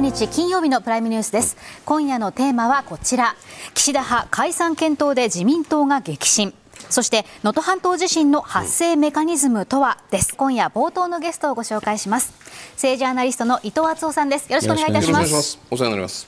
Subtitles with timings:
[0.00, 1.58] 1月19日金曜日のプライムニュースです。
[1.84, 3.36] 今夜のテーマはこちら。
[3.74, 6.54] 岸田派解散検討で自民党が激震。
[6.88, 10.34] そして能登半島地震の発生メカニズムとはです。
[10.34, 12.32] 今夜冒頭のゲストをご紹介します。
[12.72, 14.50] 政治アナリストの伊藤敦夫さんです。
[14.50, 15.58] よろしくお願いいたします。
[15.70, 16.26] お世話になります。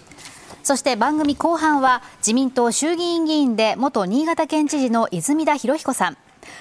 [0.62, 6.18] そして番組後半は自民党衆議院議員で元新潟県知事の泉田博彦さん。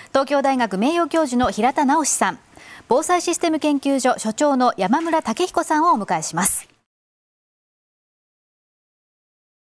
[0.10, 2.40] 東京大学名誉教授の平田直さん。
[2.88, 6.71] 防災システム研究所所長の山村武彦さんをお迎えします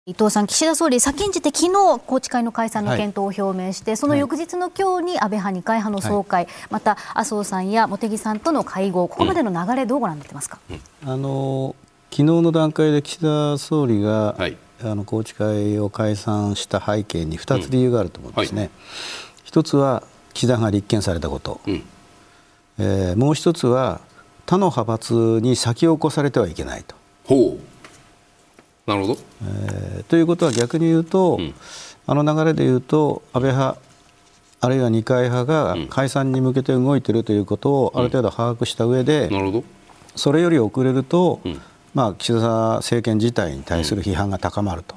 [0.06, 11.74] 伊藤さん、岸田総理、先んじて昨日宏池会の解散の検討を表明して、はい、その翌日の今日に安倍派、二階派の総会、はい、また麻生さんや茂木さんとの会合、ここまでの流れ、どうご覧になってますか、うん、あの
[12.10, 18.68] 昨日の段階で岸田総理が、はい、あの宏池会を解散した背景に2つ理由があると思うんですね。
[19.42, 20.02] 一、つは
[20.34, 21.82] 岸田が立件されたこと、うん、
[22.76, 24.02] えー、もう一つは
[24.44, 26.94] 他の派閥に先を越されてはいけないと。
[27.24, 27.73] ほう
[28.86, 31.54] なるほど、えー、ということは逆に言うと、うん、
[32.06, 33.78] あの流れで言うと安倍派
[34.64, 39.64] あるいは二階派が解散に向けて動いているということをある程度把握した上で、なるほど。
[40.16, 41.40] それより遅れると、
[41.92, 44.96] まあ、岸田政権自体に対する批判が高まると、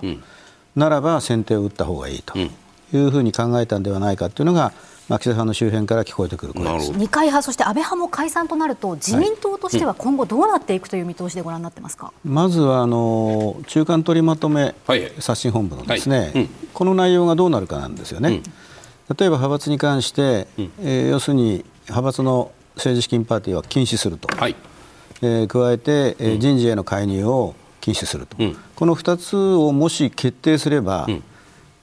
[0.78, 2.48] ならば先手を打った方がいいとい
[2.94, 4.72] うふうに考えたんではないかというのが
[5.10, 6.92] まあ、岸田さんの周辺から聞こえてくる声です。
[6.92, 14.76] 二階派、そして安倍派も解散となると、自民党としては今後、どうなっていくという見通しでご覧になってますか、うん、まずはあの中間取りまとめ
[15.20, 16.28] 刷新本部のですね、はい。
[16.28, 18.30] はいうん、この内容がどうなるかなんですよね。
[18.30, 18.44] うん、例え
[19.08, 20.48] ば派閥に関して、
[20.82, 24.56] えー、要するに派閥の政治資金パーティーは禁止すると、はい、
[25.22, 28.36] えー、加えて、えー、人事への介入を禁止すると、
[28.76, 31.08] この2つをもし決定すれば、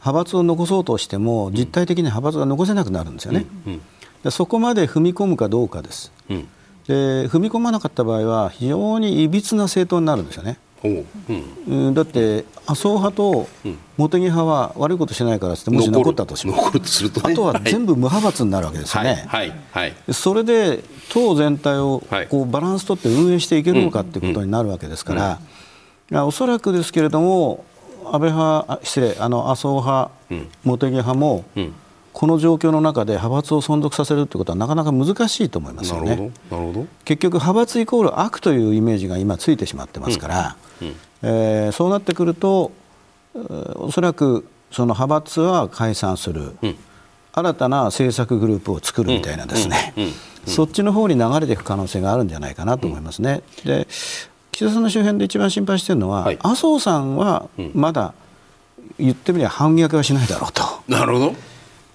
[0.05, 3.81] 派閥を残そうとしても実態的に派閥が残せなくなるんですよね、うん。
[4.25, 6.49] うん、そこまで踏み込むかどうかです、うん、
[6.87, 10.59] で踏み込まなかった場合は非常にいびつな政党になるんですよね。
[10.85, 11.73] う。
[11.91, 13.49] ん、だって麻生派と
[13.97, 19.49] 茂木派は悪いことしないからってもし残ったとします、ね、あとは全部無派閥になるわけですよね、はい。
[19.49, 19.59] はい。
[19.73, 25.39] はい、それで党全体をこうバランス取って運営していけるのかということになるわけですから、
[26.11, 26.19] うん。
[26.19, 27.65] うん、おそらくですけれども
[28.13, 30.11] 安倍派、失礼、あの麻生派、
[30.65, 31.45] 茂木派も、
[32.13, 36.31] この状況の中で派閥を存続させるということはなかなか難しいと思いますよね。
[37.05, 42.73] 結局、派閥イコール悪というイメージが今ついてしまってますから、うんうん、えー、そうなってくると、
[43.75, 46.77] おそらくその派閥は解散する、うん、
[47.33, 49.95] 新たな政策グループを作るみたいなですね、
[50.47, 53.43] そっちの方に流れていく可能性があるんじゃないかなと思いますね。
[53.65, 53.89] で
[54.55, 58.15] 岸田さんの周辺で一番心配しているのは、はい、麻生さんはまだ
[58.99, 60.63] 言ってみれば反逆はしないだろうと。
[60.87, 61.35] なるほど。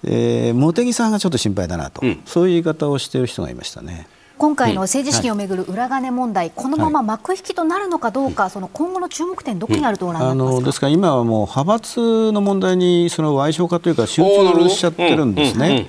[0.04, 4.08] えー、茂木さんがちょっと心配だなと、うん、そういう言い方をしている人がいましたね。
[4.40, 15.88] 今回の政治資金をめぐる裏金問題、うんはい、このまま幕引きとなるのかどうか、はい、その今後の注目点、どこにあるとご覧になますか、うん、ですから今はもう派閥の問題にその賠償化というか、集中しちゃってるんですね。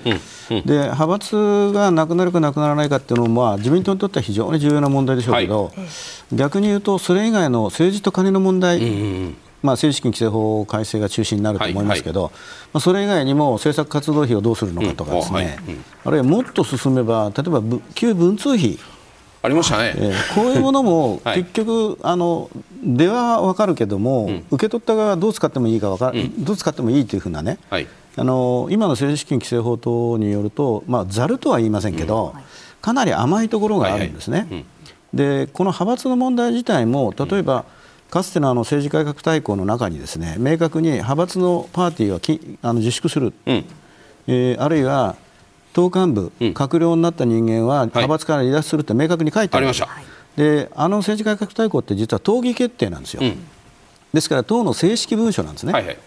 [0.50, 5.72] で派閥がなくなるかなくならないかっていうのも、まあ、自民党にとっては非常に重要な問題でしょうけど、は
[6.34, 8.82] い、逆に言うと、それ以外の政治と金の問題、
[9.64, 12.42] まあ、政治資金規正法改正が中心になると思いますけど、はいはい、
[12.74, 17.62] まあ、それ以外にも政策活動費をどうするのかとかですね、うんはい、あるいはもっと進めば例えば
[17.96, 18.78] 旧文通費。
[19.44, 22.50] ありましたね、えー、こういうものも 結局、あの
[22.84, 32.36] 出は分かるけども、うん、受け取った側がどう使ってもいいか分かる、うん、どう使ってもいいというふうなね、はい、あの今の政治資金規正法等によると、まあ、ざるとは言いませんけど、
[32.82, 34.40] かなり甘いところがあるんですね。
[34.40, 34.66] はいはい、
[35.14, 37.66] でこの派閥の問題自体も例えば、
[38.12, 43.66] かつてのあの政治改革大綱の中にですね明確に派閥のパーティーはきあの自粛する、うん、
[44.28, 45.16] えー、あるいは
[45.72, 49.88] 党幹部、うん、閣僚になった人間は派閥から離脱するって明確に書いてありました。
[50.36, 53.38] であの政治改革大綱って実は党議決定なんですよ、うん、
[54.14, 55.72] ですから党の正式文書なんですね。
[55.72, 55.98] はいはい。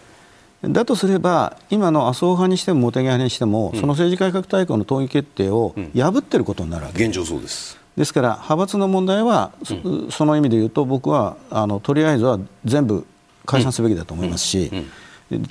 [0.63, 7.03] だとすれば、今の麻生派にしても茂木派にしても、うん、その政治改革大綱の党議決定を破っていることになるわけ。
[7.03, 9.51] 現状そうですですから派閥の問題は、
[9.83, 13.05] うん、その意味で言うと僕はあのとりあえずは全部
[13.45, 14.71] 解散すべきだと思いますし、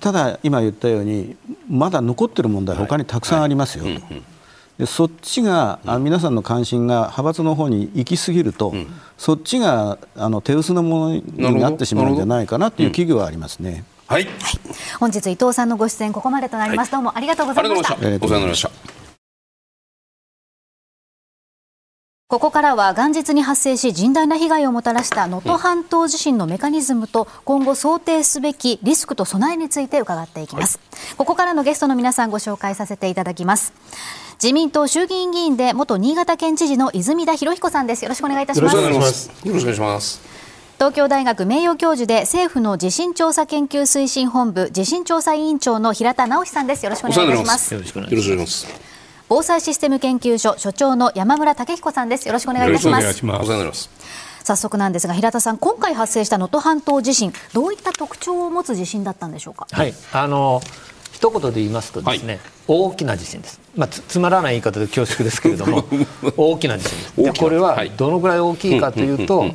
[0.01, 1.37] ただ今言ったように
[1.71, 3.91] まだ残っている問題他にたくさんありますよと。
[4.79, 13.85] でそっちが、あ皆さんの関心が派閥の方に行き過ぎると、うん、そっちがあの手薄なものになってしまうんじゃないかなという危惧はありますね。
[14.09, 14.33] はい、はい、
[14.99, 17.95] 本日伊藤さんのご出演ここまでとなります、はい、どうもありがとうございました。
[17.95, 19.04] お世話になりました。
[22.27, 33.73] ここからは元日に発生し甚大な被害をもたらした能登半島地震のメカニズムと今後想定すべきリスクと備えについて伺っていきます、はい、ここからのゲストの皆さんご紹介させていただきます。
[34.43, 38.05] 自民党衆議院議員で元新潟県知事の泉田博彦さんです。
[38.05, 38.77] よろしくお願いいたします。
[38.77, 40.21] よろしくお願いします。
[40.75, 46.85] 東京大学名誉教授で政府の地震調査研究推進本部地震調査委員長の平田直さんです。
[46.85, 47.75] よろしくお願いします。
[47.75, 48.94] よろしくお願いします
[49.29, 52.27] 防災システム研究所所長の山村武彦さんです。
[52.29, 53.91] よろしくお願いいたします。
[54.45, 59.67] 早速なんですが平田さん今回発生した能登半島地震どういった特徴を持つ地震だったんでしょうか？
[59.73, 59.95] はい。
[60.13, 60.61] あの
[61.13, 65.85] 一言で言いますとですね、はい、大きな地震です、まあ、つまらない言い方で恐縮ですけれども
[66.37, 67.17] 大きな地震です。
[67.23, 69.47] でこれはどのぐらい大きいかというと、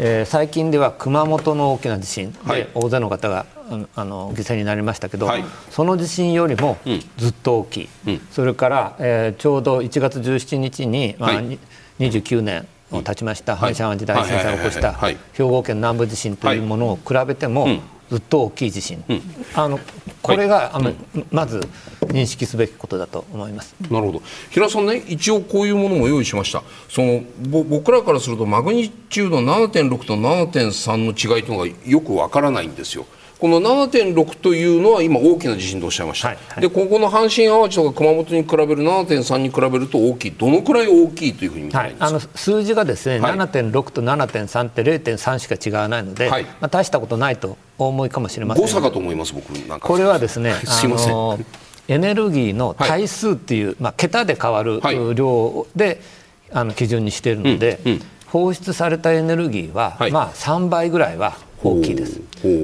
[0.00, 3.46] えー、最近では熊本の大きな地震で大勢の方が、
[3.94, 6.78] あの犠牲になりましたけど、はい、その地震よりも
[7.16, 11.58] ずっと大きい、うん、それから、えー、ちょうど1月17日に、まあ、はい、
[11.98, 15.14] 29年を経ちました、阪神・淡路大震災を起こした兵
[15.44, 17.66] 庫県南部地震というものを比べても、
[18.10, 19.22] ずっと大きい地震、うん、
[19.54, 19.80] あの
[20.22, 20.92] これが、あの、
[21.32, 21.60] まず
[22.02, 23.74] 認識すべきことだと思います。
[23.90, 24.22] なるほど。
[24.50, 26.62] 平さんね一応こういうものも用意しました。
[26.88, 33.06] その僕らからするとマグニチュード7.6と7.3の違いというのがよくわからないんですよ
[33.38, 48.64] この7.6というのは今大きな地震とおっしゃいました、はいはい、でここの阪神・淡路とか熊本に比べる7.3に比べると大きいどのくらい大きいというふうにはい、あの数字がですね、はい、7.6と7.3って0.3しか違わないので、はい、まあ、大したことないとお思いかもしれません。
[48.64, 49.86] 誤差かと思います僕なんか。
[49.86, 51.46] これはですね すいません。
[51.88, 54.80] エネルギーの対数っていう、まあ、桁で変わる
[55.14, 56.00] 量で、
[56.52, 61.36] あの基準にしているので、うんうん、放出されたエネルギーは、まあ、3倍ぐらいは
[61.70, 62.20] 大きいです。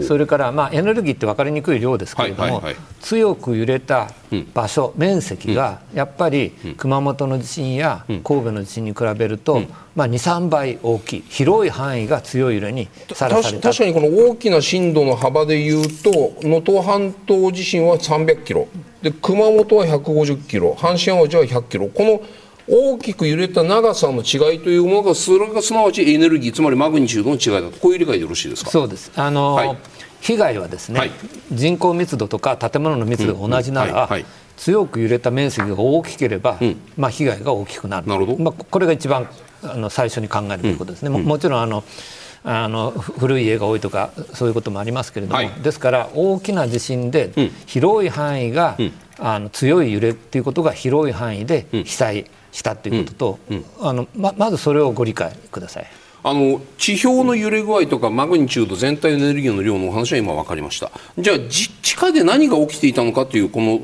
[0.07, 2.63] それから、まあ、エネルギーって分かりにくい量ですけれども、
[3.01, 4.11] 強く揺れた
[4.55, 13.71] 場所、うん、面積がやっぱり熊本の地震や神戸の地震に比べると、うん、まあ、23倍大きい広い範囲が強い揺れにさらされた。
[13.71, 18.69] 確かにこの大きな震度の幅でいうと能登半島地震は300キロ。
[19.03, 20.75] で熊本は150キロ。
[20.75, 21.89] 阪神・淡路は100キロ。
[21.89, 22.21] この
[22.69, 28.71] 大きく揺れた長さの違いというものがそれがすなわちエネルギーつまりマグニチュードの違いだとこういう理解でよろしいですか？
[28.71, 29.11] そうです。
[29.17, 29.77] あの、はい、
[30.21, 31.11] 被害はですね、はい、
[31.51, 34.09] 人口密度とか建物の密度が同じなら、
[34.57, 38.07] 強く揺れた面積が大きければ、うん、まあ、被害が大きくなる。
[38.07, 39.29] なるほど、まあ、これが一番
[39.63, 41.85] あの最初に考えるべきことですね、うん、ももちろんあの
[42.45, 47.33] あの古い家が多いとかそういうこともありますけれども、はい、ですから大きな地震で
[47.67, 53.39] 広い範囲が、うん、あの強い揺れっていうことが広い範囲で被災したということと、
[53.81, 55.87] あのままずそれをご理解ください。
[56.25, 63.81] あの地表の揺れ具合とかマグニチュード全体のエネルギーの量のお話は今分かりましたじゃあ地下で何が起きていたのかというこの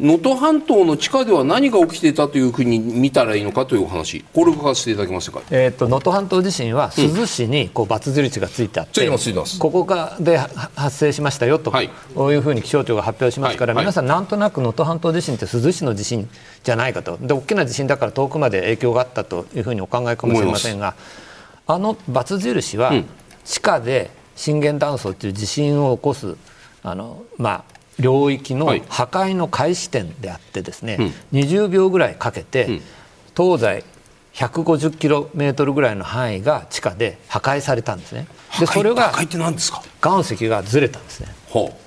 [0.00, 5.42] 能登半島の地下では何が起きていたというふうに見たらいいのかというお話、これを伺わせていただけますか？
[5.50, 9.18] えっ、ー、と能登半島地震は珠洲市にこうバツ印がついてあって、うん、
[9.58, 16.28] ここがで発生しましたよと、はい、こういうふうに気象庁が発表しますから、はい、皆さんなんとなく能登半島地震って珠洲市の地震
[16.64, 20.94] じゃないかと、で大きな地震だから遠くまで影響があったというふうにお考えかもしれませんが、
[21.66, 22.92] あのバツ印は
[23.44, 26.36] 地下で震源断層という地震を起こす
[26.82, 31.12] あのまあ領域の破壊の開始点であってですね、はい、
[31.44, 32.80] 20秒ぐらいかけて、
[33.36, 33.84] 東西
[34.34, 38.26] 150キロメートルぐらいの範囲が地下で破壊されたんですね。
[38.58, 39.12] でそれが
[40.02, 41.28] 岩石がずれたんですね。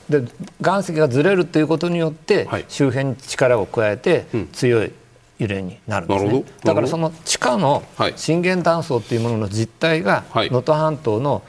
[0.09, 0.23] で
[0.61, 4.91] 岩石がずれるということによって、周辺に力を加えて強い
[5.39, 6.43] 揺れになるんですね。
[6.63, 7.83] だからその地下の
[8.15, 11.43] 震源断層というものの実態が能登半島の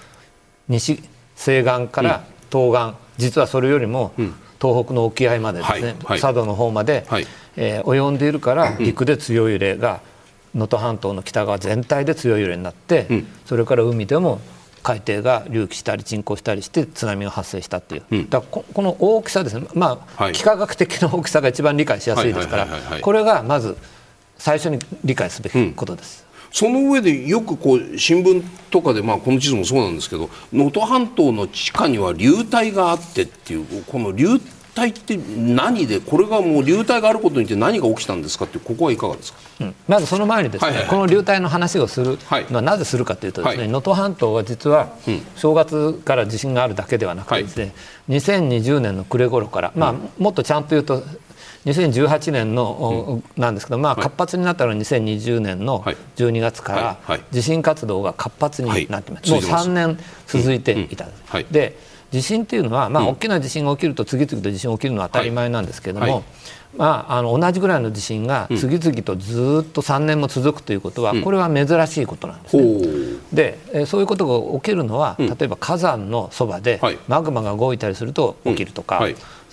[0.68, 1.02] 西
[1.36, 4.12] 西岸から東岸、実はそれよりも
[4.60, 10.00] 東北の沖合までですね、佐渡の方まで、はい、えー、及んでいるから陸で強い揺れが
[10.54, 14.40] 能登半島の北側全体で強い揺れになって、うん、それから海でも
[14.82, 22.68] 海底が隆起したり沈降したりして津波が発生したっていう、うん、だここの大きさですね、まあ、はい、幾何学的な大きさが一番理解しやすいですから
[23.00, 23.76] これがまず
[24.36, 26.18] 最初に理解すべきことです。
[26.18, 26.23] うん
[26.54, 34.38] その上でよくこう新聞とかで、まあ、この地図もそうなんですけど能登半島の地下には流体があってっていうこの流
[34.72, 44.92] 体って何でこれがもう流体があることによって何が起きたんですかってここはいかがですか、うん、まずその前にですね、はいはいはい、この流体の話をするのはなぜするかというとですね能登、はい、半島は実は
[45.34, 47.72] 正月から地震があるだけではなくてですね、
[48.08, 51.02] はい、2020年の暮れ頃から、まあ、もっとちゃんと言うと
[51.66, 55.82] 2018年の、うん、なんですけど、まあ、活発になったのは2020年の
[56.16, 61.40] 12月から地震活動が活発になってます、はい、もう3年続いていた、うん。
[61.40, 61.76] うん、で
[62.10, 66.22] 地震っていうのは、まあ、大きな地震が起きると次々と地震が起きるのは当たり前なんですけれども、
[66.76, 73.18] まあ、あの同じぐらいの地震が次々とずっと3年も続くということは、これは珍しいことなんですね。
[73.32, 79.04] でそういうことが起きるのは、例えば火山のそばでマグマが動いたりすると起きるとか、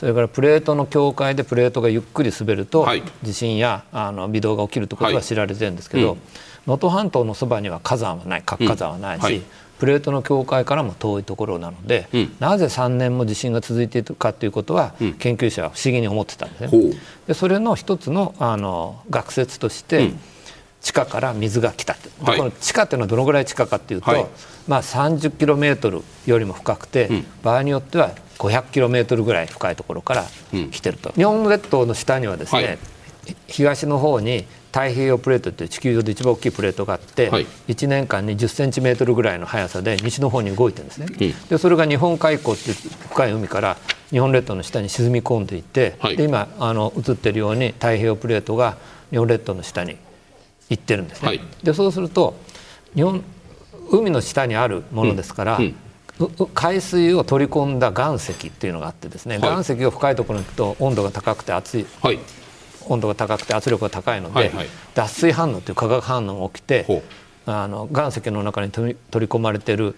[0.01, 2.87] それからプレートの境界でプレートがゆっくり滑ると、
[3.21, 6.17] 地震やあの微動が起きるということが知られてるんですけど
[6.65, 9.43] 能登、半島のそばには火山はない活火山はないし、
[9.77, 16.93] プレートの境界からも遠いところなので、うん、なぜ3年も地震が続いているかということは、うん、研究者は不思議に思ってたんですね。
[17.27, 20.19] でそれの一つのあの学説として、うん、
[20.81, 24.25] 地下から水が来たはい、この地下っていうのはどのぐらい地下かっていうと、はい、
[24.67, 27.09] まあ、30キロメートルよりも深くて、
[27.43, 30.25] 場合によっては500キロメートルぐらい深いところから
[30.71, 32.79] 来てると、日本列島の下にはですね、はい、
[33.47, 42.75] 東の方に太平洋プレートっていう地球上で一番大きいプレートがあって、はい、1年間に10センチメートルぐらいの速さで西の方に動いてるんですね、うん、でそれが日本海溝っていう
[43.09, 43.77] 深い海から
[44.09, 48.77] 日本列島の下に沈み込んでいって、はい、で今あの映ってるように太平洋プレートが
[49.09, 49.97] 日本列島の下に
[50.69, 52.35] 行ってるんですね、はい、でそうすると
[52.95, 53.23] 日本
[53.91, 55.63] 海の下にあるものですから、うん。
[55.65, 55.75] うん。
[56.53, 62.19] 海水を取り込んだ岩石っていうのがあってですね、はい、岩石を深いところに行くと温度が高くて熱い、はい、
[62.87, 66.85] 温度が高くて圧力が高いので、はいはい、脱水反応という化学反応が起きて
[67.45, 69.95] あの岩石の中に取り込まれてる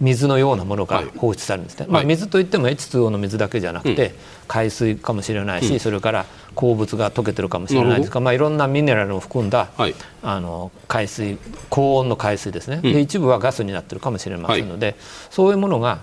[0.00, 4.14] 水のようなものが放出されるんですね、はい、まあ、水といっても H2O の水だけじゃなくて、
[4.46, 11.38] 海水かもしれないし、うん、それから鉱物が溶けてるかもしれないですか、まあ、いろんなミネラルを含んだ、はい、あの海水
[11.70, 14.96] 高温の海水ですね、で一部はガスになってるかもしれませんので、
[15.30, 16.00] そういうものが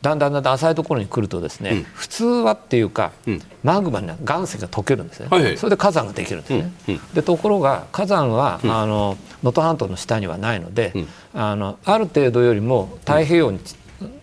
[0.00, 8.60] だんだんだんだん浅いところに来るとですね、うん、普通はっていうか、うん、マグマに岩石が溶けるんですね、はいはい、それで火山ができるんですね、うん、でところが火山は
[9.42, 10.92] 能登半島の下にはないので、
[11.34, 13.60] あのある程度よりも太平洋に、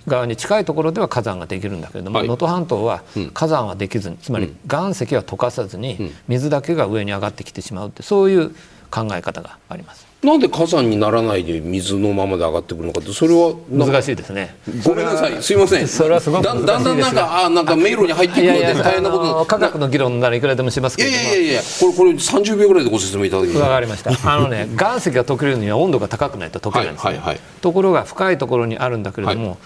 [0.08, 3.04] 側に近いところでは火山ができるんだけれども能登、はい、半島は
[3.34, 8.56] 火山はできずにつまり岩石は溶かさずに水だけが上に上がってきてしまうってそういう
[8.90, 10.05] 考え方があります。
[10.26, 14.56] なんで火山にならないで水のままで上がってくるのかってそれは難しいですね。
[14.84, 15.42] ごめんなさい。
[15.42, 15.88] すいません。
[15.88, 24.12] それはすごくだんだんなんかあなんか迷路に入っていくので大変なこと科学の議論ならいくらでもしますけどいやいやいやこれこれ30秒ぐらいでご説明いただきわかりました。
[24.32, 29.58] あのね 岩石が溶けるには温度が高くないと溶けないんですね、はいはいはい、ところが深いところにあるんだけれども、はい。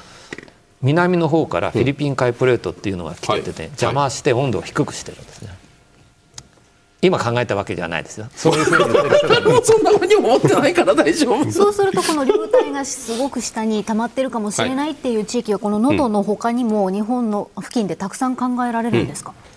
[0.82, 5.59] 南の方からフィリピン海プレートっていうのが来てて、ね、邪魔して温度を低くしてるんですね。
[7.02, 8.28] 今考えたわけではないですよ。
[8.36, 11.52] そういうふうにそんなふうに思ってないから大丈夫。
[11.52, 19.32] そうするとこの流体がすごく下に溜まってるかもしれないっていう地域はこの能登のほかにも日本の付近でたくさん考えられるんですか？
[19.32, 19.50] うん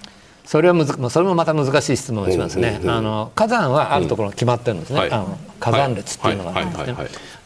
[0.45, 6.57] それはむずそれもまた難しい質問をしますね、あの火山はあるところ決まってるんですね、うん、あの火山列っていうのが。
[6.57, 6.97] あるんですね。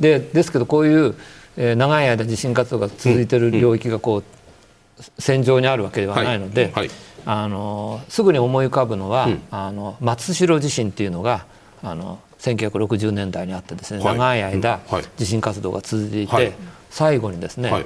[0.01, 1.15] でですけどこういう、
[1.59, 6.73] えー、長い間地震活動が続いている領域がこう、線状にあるわけではないので、はい。
[6.73, 6.91] はい
[7.27, 11.45] あのすぐに思い浮かぶのは、うん、あの松代地震っていうのが
[11.83, 14.95] あの1960年代にあってですね、はい、長い間、うん。
[14.95, 16.53] はい、地震活動が続いていて、はい、
[16.89, 17.85] 最後にですね、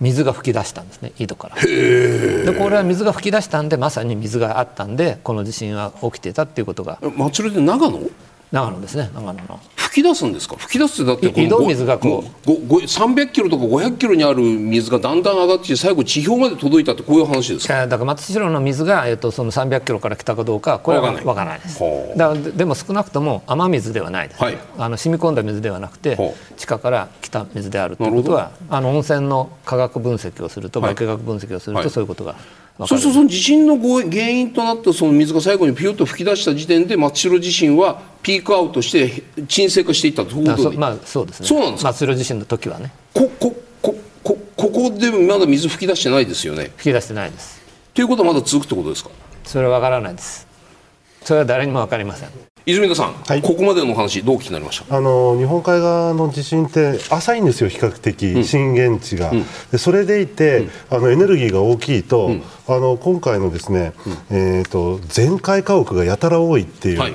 [0.00, 1.56] 水が噴き出したんですね井戸から。
[1.56, 6.98] でこれは水が噴き出したんでまさに水があったんでこの地震は起きてたっていうことが。
[7.16, 7.98] 松代って長野？
[8.52, 9.60] 長野ですね長野の。
[9.74, 10.56] 吹き出すんですか？
[10.56, 12.46] 吹き出すってだって井戸水がこう。
[12.46, 17.86] 300キロとか500キロにある水がだんだん上がって最後地表まで届いたってこういう話ですか？
[17.86, 21.60] だから松代の水が、えーと、その300キロから来たかどうかこれは分からない。
[21.60, 21.80] です。
[22.16, 26.16] だでも少なくとも雨水ではないです、はい、あの染み込んだ水ではなくて
[26.56, 32.36] 地下から来た水であるということはあの温泉の化学分析をすると、化学分析をすると、そういうことが
[32.78, 40.30] そうするとその地震の原因となったその水が最後にピュッと吹き出した時点で松代地震はピークアウトして沈静化していったと。
[40.30, 40.70] いうこと？
[40.70, 41.46] でまあそうですね。
[41.46, 42.92] そうなんです松代地震の時はね。
[43.14, 46.72] ここここここでまだ水吹き出してないですよね。
[46.76, 47.60] 吹き出してないです。
[47.94, 49.10] ということはまだ続くってことですか？
[49.44, 50.46] それはわからないです。
[51.22, 52.30] それは誰にもわかりません
[52.64, 54.96] 泉田さん、はい、ここまでの話どう聞きになりました？
[54.96, 60.58] あの日本海側の地震って浅いんですよ比較的、震源地が、うん、でそれでいて、
[60.90, 63.92] うん、あのエネルギーが大きいと、うん、あの今回のですね、
[64.30, 67.14] えーと、全開家屋がやたら多いっていう、はい。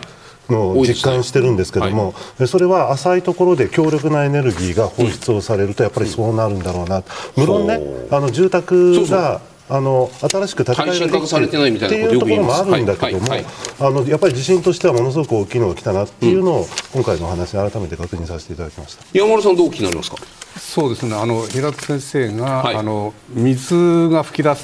[0.49, 2.13] のを実感してるんですけども、ね。
[2.37, 7.03] はい、それは浅いところで強力なエネルギーが放出をされるとやっぱりそうなるんだろうな、
[7.35, 11.59] 無論ねあの住宅があの新しく建て替えがされてっ
[11.89, 19.03] ていうところもあるんだけども、はいはいはい、あのやっぱり地震としてはものすごく大きいのが来たなっていうのを、うん、今回のお話改めて確認させていただきました。
[19.13, 20.17] 山村さんどう気になりますか？
[20.57, 21.15] そうですね。
[21.15, 23.75] あの平田先生が、はい、あの水
[24.09, 24.63] が噴き出す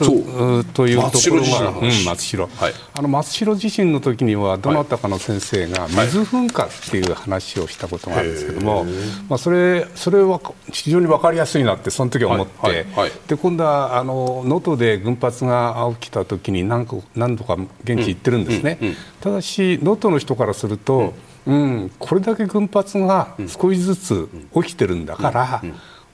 [0.73, 1.73] というところが
[2.05, 8.85] 松代、はい、あの松代地震の時にはどなたかの先生が水噴火っていう話をしたことがあるんですけども、
[9.27, 10.39] まあ、それそれは
[10.71, 12.85] 非常に分かりやすいなってその時は思って、
[13.27, 16.85] で今度はあの能登でで群発が起きた時に何
[17.15, 18.77] 何度か現地行ってるんですね、
[19.21, 21.13] ただし能登の人からすると、
[21.45, 25.61] うん、これだけ群発が少しずつ起きてるんだから、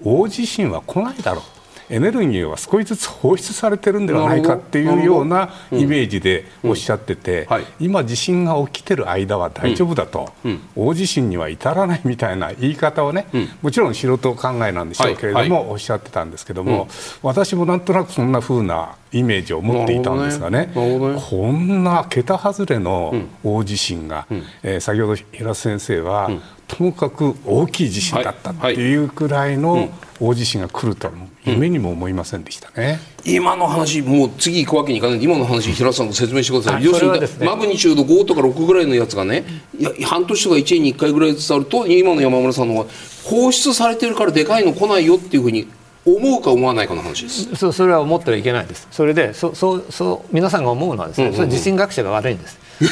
[0.01, 1.58] 大地震は来ないだろう
[1.89, 7.47] エネルギーは少しずつ放出されてるんではないかっていうようなイメージでおっしゃってて、
[7.79, 10.31] 今、地震が起きてる間は大丈夫だと、
[10.75, 13.25] 大地震には至らないみたいな言い方をね、
[13.61, 16.87] もちろん素人考えなんでしょうけれども、おっしゃってたんですけども、
[17.23, 20.73] 私もなんとなくそんなふうなイメージを持っていたんですがね、ね。
[20.75, 29.89] こんな桁外れの大地震が、うん、えー、先ほど平先生は、うん、ともかく大きい地震だったっていうくらいの
[30.19, 31.13] 大地震が来るとは
[31.45, 39.45] 夢にも思いませんでしたね、うん、今の話もう次行くわけにいかない今の話平さん説明してください、要するに、ね、マグニチュード5とか6ぐらいのやつがね
[39.77, 42.89] いや半年とか1年に1回ぐらいずつあると今の山村さんの方が
[43.23, 45.67] 放出されてるからでかいの来ないよっていうふうに
[46.05, 47.55] 思うか思わないかの話です。
[47.55, 48.87] そそれは思ってはいけないです。
[48.91, 52.57] それでそそうそう皆さんが思うのはですね、それ地震学者が悪いんです。
[52.79, 52.85] 地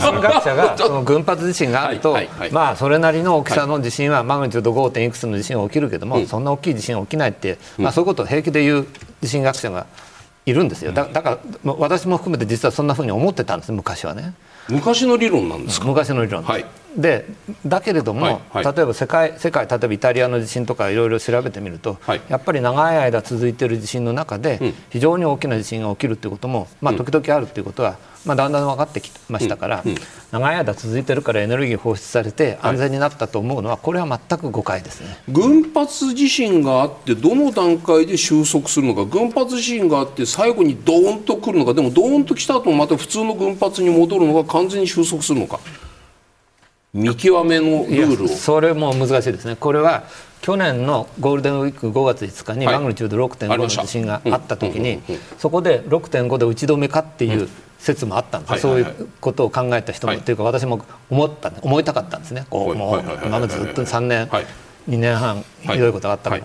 [0.00, 2.18] 震学者が その群発地震があると、
[2.50, 4.90] まあそれなりの大きさの地震はマグニチュード 5.
[4.90, 8.86] 点いくつの地震は起きるけども、そんな大きい地震は起きないって、まあ、そういうことを平気で言う
[9.22, 9.86] 地震学者が
[10.48, 10.92] いるんですよ。
[10.92, 14.34] だだから私も含めて実はそんなふうに思ってたんです昔はね。
[14.68, 15.86] 昔の理論なんですか？
[15.86, 17.24] 昔の理論、はい、で
[17.64, 21.96] だけれども、はいはい、例えば世界世界例えばイタリアの地震とかいろいろ調べてみると、
[22.28, 27.96] やっぱり長い間続いている地震の中で、非常に大きな地震が起きるということも、まあ、時々あるということは、
[28.28, 29.92] まあ、だんだん分かってきましたから、うん。
[29.92, 29.98] うん、
[30.30, 35.16] 長い間続いてるからエネルギー放出されて安全になったと思うのは、これは全く誤解ですね。
[35.30, 45.58] 群発地震があってどの段階で収束するのか群発地震があって最後にドーンとくるのかでもドーンと来た後また普通の群発に戻るのか完全に収束するのか。
[46.92, 48.28] 見極めのルールを。
[48.28, 49.56] それも難しいですね。
[49.56, 50.04] これは
[50.40, 55.00] 去年のゴールデンウィーク5月5日にマグニチュード6.5の地震があった時に
[55.36, 60.34] そこで6.5で打ち止めかっていう説もあったんです、そういうことを考えた人も、とい。
[60.34, 62.46] うか私も思った思いたかったんですね。
[62.50, 64.28] こうもう今までずっと3年、
[64.88, 66.42] 2年半ひどいことがあったから。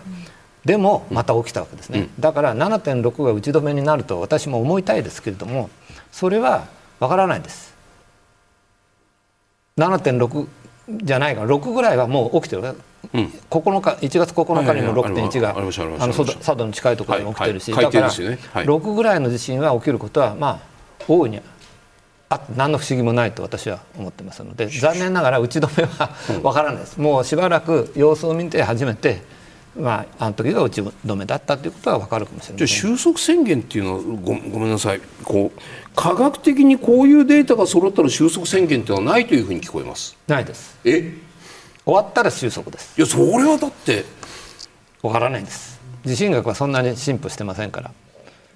[0.66, 5.70] でもまた起きたわけですね、だから7.6が打ち止めになると私も思いたいですけれども
[6.10, 6.68] それは
[7.02, 7.74] わからないです。
[9.78, 10.48] 7.6
[11.04, 12.62] じゃないか6ぐらいはもう起きてる、
[13.14, 20.73] うん、9日1月9日にも6.1があの佐渡の近いところで起きてるし、だから6ぐらいの地震が起きることはまあ
[21.08, 21.40] 大いに
[22.30, 26.10] あ何の不思議もないと私は思ってますので残念ながら打ち止めは
[26.42, 29.22] わからないです、もうしばらく様子を見て初めて
[29.76, 35.02] まあ、あの時が打ち止めだったということは分かるかもしれない収束宣言っていうのはごごめんなさい。
[35.24, 35.60] こう
[35.96, 40.16] 科学的にこういうデータが揃ったら収束宣言っていうのはないというふうに聞こえます。
[40.28, 40.78] ないです。
[40.86, 41.16] え？
[41.84, 42.94] 終わったら収束です。
[43.00, 44.06] いやそれはだって。
[45.02, 45.82] 分からないんです。
[46.06, 47.92] 地震学はそんなに進歩してませんから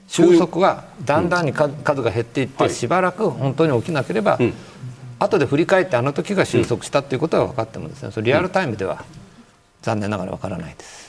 [0.08, 4.40] 収束はだんだんに数が減っていって、しばらく本当に起きなければ、
[5.20, 9.04] 後で振り返ってあの時が収束したということが分かってもですねそれリアルタイムでは
[9.82, 11.07] 残念ながら分からないです。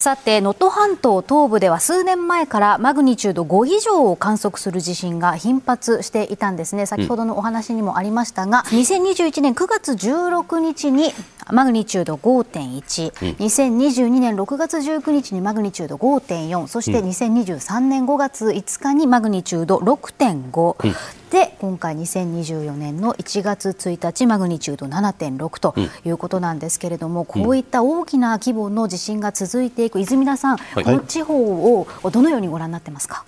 [0.00, 6.86] さて能登半島東部では数年前からマグニチュード5以上を観測する地震が頻発していたんですね。
[6.86, 11.10] 先ほどのお話にもありましたが、うん、2021年9月16日に
[11.50, 20.94] マグニチュード5.1、うん、2022年6月19日にマグニチュード5.4そして2023年5月5日にマグニチュード6.5、うん
[21.30, 33.24] で今回2024年の1月1日マグニチュード7.6ということなんですけれども、うん、こういった大きな規模の地震が続いていく泉田さん、はい、この地方をどのようにご覧になってますか？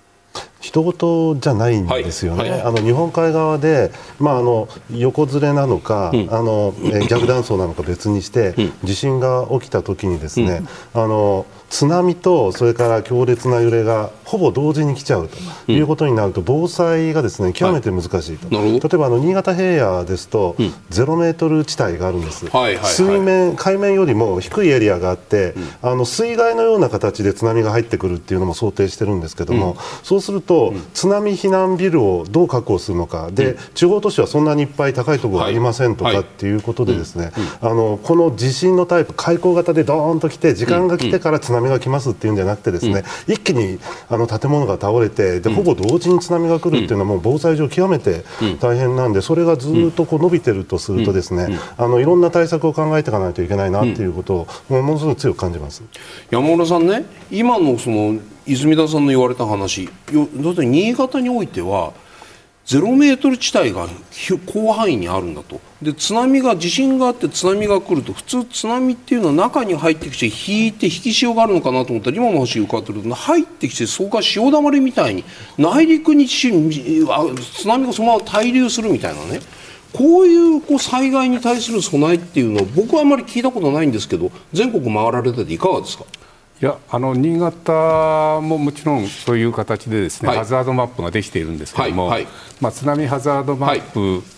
[0.61, 2.49] 人事じゃないんですよね、はい。
[2.51, 6.73] はい、あの日本海側で、まあ、あの横ずれなのか、うん、あの
[7.09, 10.61] 逆断層なのか別にして、うん、地震が起きた時にですね、
[10.95, 15.29] うん、あの津波とそれから強烈な揺れがほぼ同時に来ちゃう
[15.65, 33.29] ということになると、防災がですね極めて難しいと、はい、例えばあの新潟平野ですと、うん、0メートル地帯があるんです、はいはいはい、水面海面よりも低いエリアがあって、うん、あの水害のような形で津波が入ってくるっていうのも想定してるんですけども、うん、そうすると、津波避難ビルをどう確保するのか。
[33.31, 37.31] で、地方都市はそんなにいっぱい高いところがありませんとかっていうことでですね、
[37.61, 48.23] あのこの地震のタイプ開口型でドーンと来て時間が来てから津波波が来ますっていうんじゃなくてですね、うん、一気にあの建物が倒れてでほぼ同時に津波が来るっていうのはもう防災上極めて
[48.59, 55.83] 大変なんでそれがずっとこう伸びてるとするとですね、あのいろんな対策を考えていかないといけないなっていうことをものすごく強く感じます。
[56.29, 59.91] 山村さんね今のその泉田さんの言われた話だ
[60.49, 61.93] って新潟においては
[62.65, 64.45] 0メートル地帯が広
[64.77, 65.59] 範囲にあるんだと。
[65.81, 75.23] で津波が地震があって津波が来ると普通津波っていうのは中に入ってきて引いて引き潮があるのかなと思ったら今の話伺ってると入ってきてそこが潮だまりみたいに
[75.57, 79.39] 内陸に津波がそのまま滞留するみたいなね。
[79.93, 86.05] こういうこう災害に対する備えっていうのは僕はあまり聞いたことないんですけど全国回られてていかがですか？
[86.61, 93.81] いやあの新潟ももちろんそういう形でですね、はい、ハザードマップができているんですけども、はいはい、まあ、津波ハザードマッ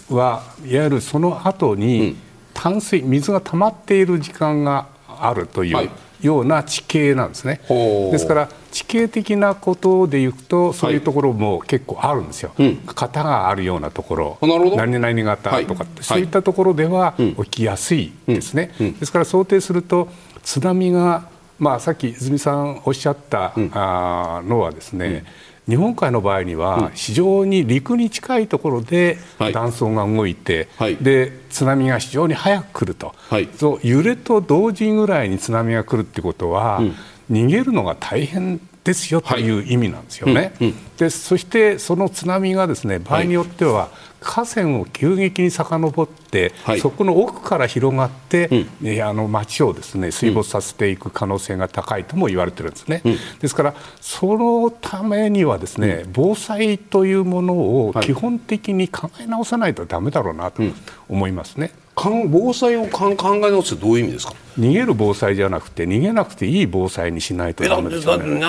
[0.08, 2.16] プは、い、わゆるその後に
[2.54, 5.90] 淡水水が溜まっている時間があるという
[6.22, 7.60] ような地形なんですね。
[7.68, 14.38] ですから地形的なことでいうとそういうところも結構あるんですよ、はい、型があるようなところ。
[14.42, 20.08] 何々型とか、そういったところでは起きやすいですね、ですから想定すると
[20.42, 21.33] 津波が
[21.64, 25.24] まあ、さっき泉さんおっしゃった、うん、あのはですね、
[25.66, 29.18] うん、日本海の場合には非常に陸に近いところで
[29.54, 36.96] 断層が動いて、はい、で津波が非常に早く来ると、はい、そう揺れと同時ぐらいに津波が来るってことは、うん、
[37.32, 40.54] 逃げるのが大変ですよという意味なんですよね。
[40.60, 43.90] はいでそしてその津波がですね場合によっては
[44.24, 53.02] 河川を急激に遡って、はい、そこの奥から広がって、うん、あの町をですね水没させていく可能性が高いとも言われてるんですね。
[53.06, 60.64] うん、ですからそのためにはですね防災というものを基本的に考え直さないとだめだろうなと
[61.10, 61.72] 思いますね。
[61.96, 63.16] 防災を考え
[63.52, 64.34] 直すってどういう意味ですか？
[64.60, 68.40] 逃げる防災じゃなくて逃げなくていい防災にしないとダメですよ、ね、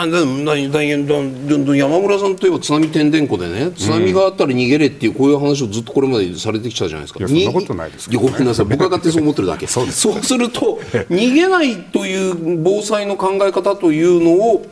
[1.79, 7.21] 山村さんといえば津波てんでんこでね津波があったら逃げれっていうこういう話をずっとこれまでされてきたじゃないですか。
[7.21, 8.67] いやそんなことないですごめんなさい。
[8.69, 9.67] 僕が勝手にそう思ってるだけ。
[9.67, 10.79] そうすると
[11.11, 14.67] 逃げないという防災の考え方というのを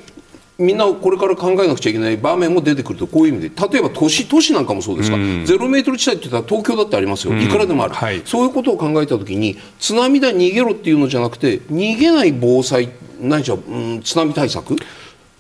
[0.59, 3.69] みんなこれから考えなくちゃいけない場面も出てくるとこういう意味で。
[3.69, 7.49] 例えば都市都市なんかもそうですか、うん、ゼロメートル地帯って言ったら東京だってありますよ、い。
[7.49, 14.77] くらでもある、はい、そういうことを考えたときに津波で逃げろっていうのじゃなくて逃げない防災何しろ、うん、津波対策？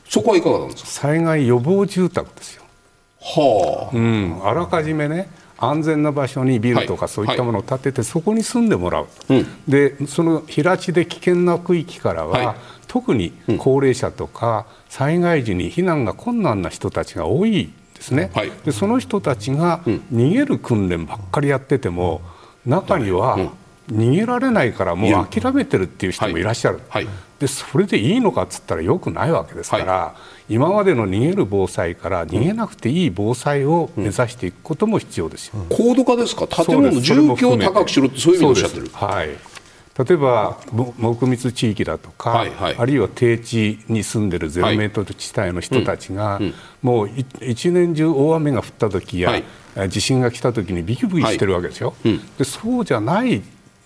[0.08, 0.88] そこはいかがなんですか？
[0.90, 2.62] 災害予防住宅ですよ。
[3.20, 12.56] はあ、うん、あらかじめね安全な場所にビルとかそういったものを建てて、そこに住んでもらう、うん、でその平地で危険な区域からは、
[12.92, 19.80] 特に高齢者とか災害時に避難が困難な人たちが多いですね、はい、でその人たちが
[20.12, 22.20] 逃げる訓練ばっかりやってても
[22.66, 23.38] 中には
[23.90, 26.42] 逃げられないからもう諦めてるっていう人もい。
[26.42, 27.06] らっしゃる、はい。
[27.06, 30.14] はい、でそれでいいのかっつったらよくないわけですから、
[30.50, 36.46] 今までの逃げる防災から逃げなくていい防災を目指していくことも必要ですよ、高度化ですか？
[36.46, 38.90] 建物の住居を高くしろってそういう意味でおっしゃってる。
[38.92, 39.30] はい
[39.98, 46.44] 例えば木密地域だとか、はいはい、あるいは低地に住んでるゼロメートル地帯の人たちが、はい。
[46.44, 47.10] うん、もう
[47.42, 49.36] 一年中大雨が降った時や、は
[49.84, 51.94] い、地震が来た時にビクビクしてるわけですよ。
[52.06, 53.42] うん、でそうじゃない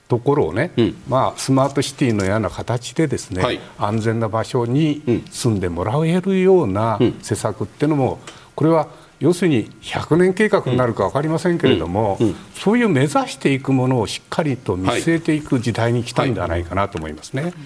[0.08, 8.20] ところをね、うん、まあ、スマートシティのような形でですね、はい、安全な場所に住んでもらえるような施策っていうのも
[8.56, 8.88] これは
[9.20, 17.42] 要するに100年計画になるか分かりませんけれども、うんうん、そういう目指していくものをしっかりと見据えていく時代に来たんではないかなと思いますね。
[17.42, 17.60] はいはい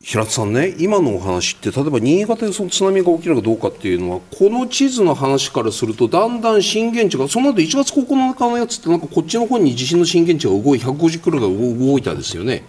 [0.00, 12.62] 平田さんね、今のお話って、例えば新潟でその津波が起きるかどうかっていうのは、この地震の話からすると、だんだん震源地が、その後1月9日のやつって、なんかこっちの方に地震の震源地が動い、150キロが動いたですよね。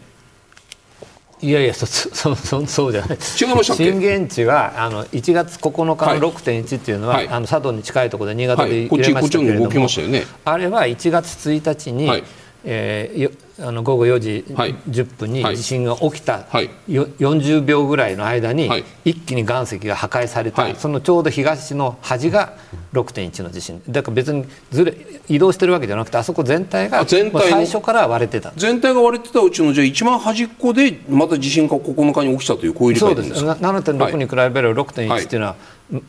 [1.42, 3.18] いやいやそ そそそうじゃない。
[3.20, 12.24] 震源地はあの1月9日の6.1っていうのは、はい、あの佐渡に近いところで新潟で揺れましたけれども、はいね、あれは1月1日に、はい、
[12.66, 18.70] えー、あの午後4時10分に地震が起きた、はい、40秒ぐらいの間に
[19.06, 22.54] 一気に岩石が破壊された、はい、そのちょうど東の端が
[22.94, 23.82] 6.1の地震。
[23.88, 24.96] だから別にずれ
[25.30, 28.52] 移動してるわけじゃなくてあそこ全体が全体最初から割れてた。
[28.58, 35.56] 全体が割れてたうちのじゃあ一番端っこでまた地震が9日に起きたというこういう理解ですそうです7.6に比べれば6.1っていうのは、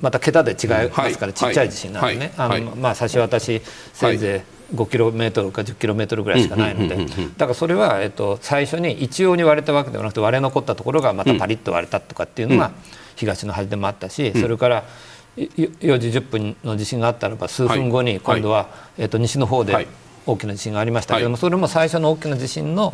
[0.00, 6.96] また桁で違いますから、ちっちゃい地震なんでね、あのまあ、差し渡しせいぜい5キロメートルか10キロメートルぐらいしかないので
[7.36, 12.72] だからそれは、えっと、最初に一様に割れたわけではなくて割れ残ったところがまたパリッと割れたとかっていうのが
[13.16, 14.84] 東の端でもあったしそれから
[15.36, 19.86] 4時10分の地震があったらば数分後に今度は、えっと、西の方で
[20.26, 22.92] 大きな地震がありましたけどもそれも最初の大きな地震の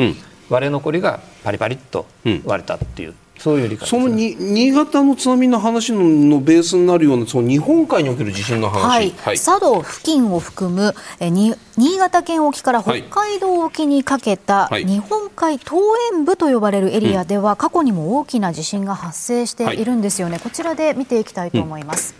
[0.48, 2.06] 割れ残りがパリパリっと
[2.44, 3.14] 割れたっていう。
[3.38, 9.10] そういう理解、ね、そのに新潟の津波の話のベースになるようなその日本海における地震の話、はい。
[9.18, 15.78] はい、佐渡付近を含むえに新潟県沖から北海道沖にかけた日本海東
[16.12, 22.14] 縁部と呼ばれるエリアでは過去にも大きな地震が発生しているんですよね、こちらで見ていきたいと思います。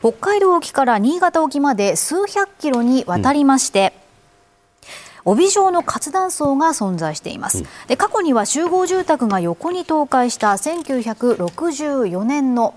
[0.00, 4.05] 北海道沖から新潟沖まで数百キロにわたりまして、うん、
[5.26, 12.74] 帯状の活断層が存在しています、うん、で過去には集合住宅が横に倒壊した1964年の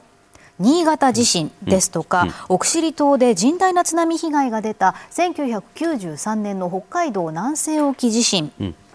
[0.57, 8.51] 新潟地震ですとか、うん、奥尻島で甚大な津波被害が出た1993年の北海道南西沖地震、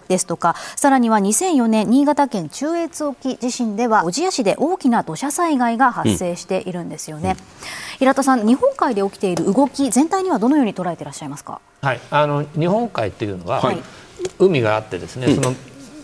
[0.07, 7.35] ですとかさらには2004年新潟県中越沖地震では小千谷市で大きな土砂災害が発生しているんですよね、うん、
[7.99, 11.61] 平田さん日本海で起きている動き全体にはどのように捉えていらっしゃいますか？
[11.81, 11.99] はい。
[12.11, 13.81] あの日本海っていうのは、はい、
[14.39, 15.53] 海があってですね、その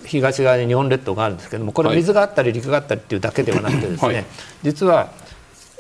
[0.05, 4.25] 東側に日本列島があるんですけどもこれ水があったり陸があったりっていうだけではなくてですね、はい、
[4.63, 5.09] 実は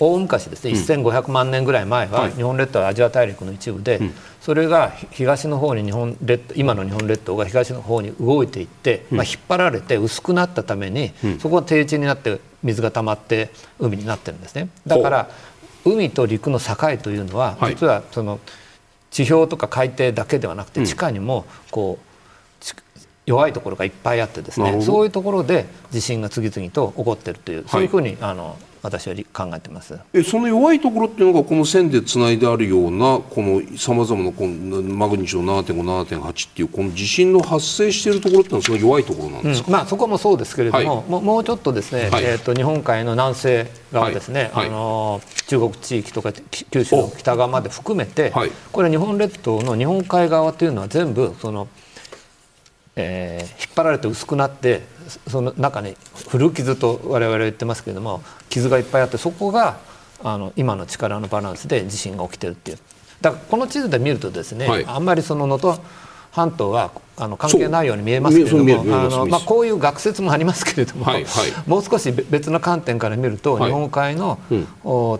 [0.03, 3.99] 大昔ですね、1500万年ぐらい前は日本列島はアジア大陸の一部で、
[4.41, 14.69] それが東の方に日本列今の日本列島が東の方に動いていって、まあ、引っ張られて薄くなったために、そこが低地になって水が溜まって海になってるんですね。
[14.87, 15.29] だから
[15.85, 18.39] 海と陸の境というのは、実はその
[19.11, 22.11] 地表とか海底だけではなくて地下にもこう
[23.27, 29.97] 弱いところがいっぱいあってですねそういうところで地震が次々と起こっているというそういうふうにあの私は考えてます。
[30.13, 48.33] えその弱いところっていうのがこの線でつないであるようなこのさまざまなこのマグニチュード7.5、7.8っていうこの地震の発生しているところっていうのはその弱いところなんですか、うん、まあ、そこもそうですけれども、はい、ももうちょっとですね、はい、えーと、日本海の南西側ですね、はい、あの中国地域とか九州の北側まで含めて、
[48.71, 51.67] これ日本列島の日本海側というのは全部その
[52.95, 54.81] えー、引っ張られて薄くなって
[55.27, 55.95] その中に
[56.29, 59.79] 古傷と我々は言ってますけれども傷がいっぱいあってそこが
[60.23, 62.77] あの今の力のバランスで地震が起きてるっていう。
[63.21, 65.77] だからこの地図で見るとですね、はい、あんまりその能登
[66.31, 74.67] 半島はあの関係ないように見えますけれどもあの、まあ、こういう学説もありますけれども、はいはい、もう少し別の観点から見ると、日本海の、うん、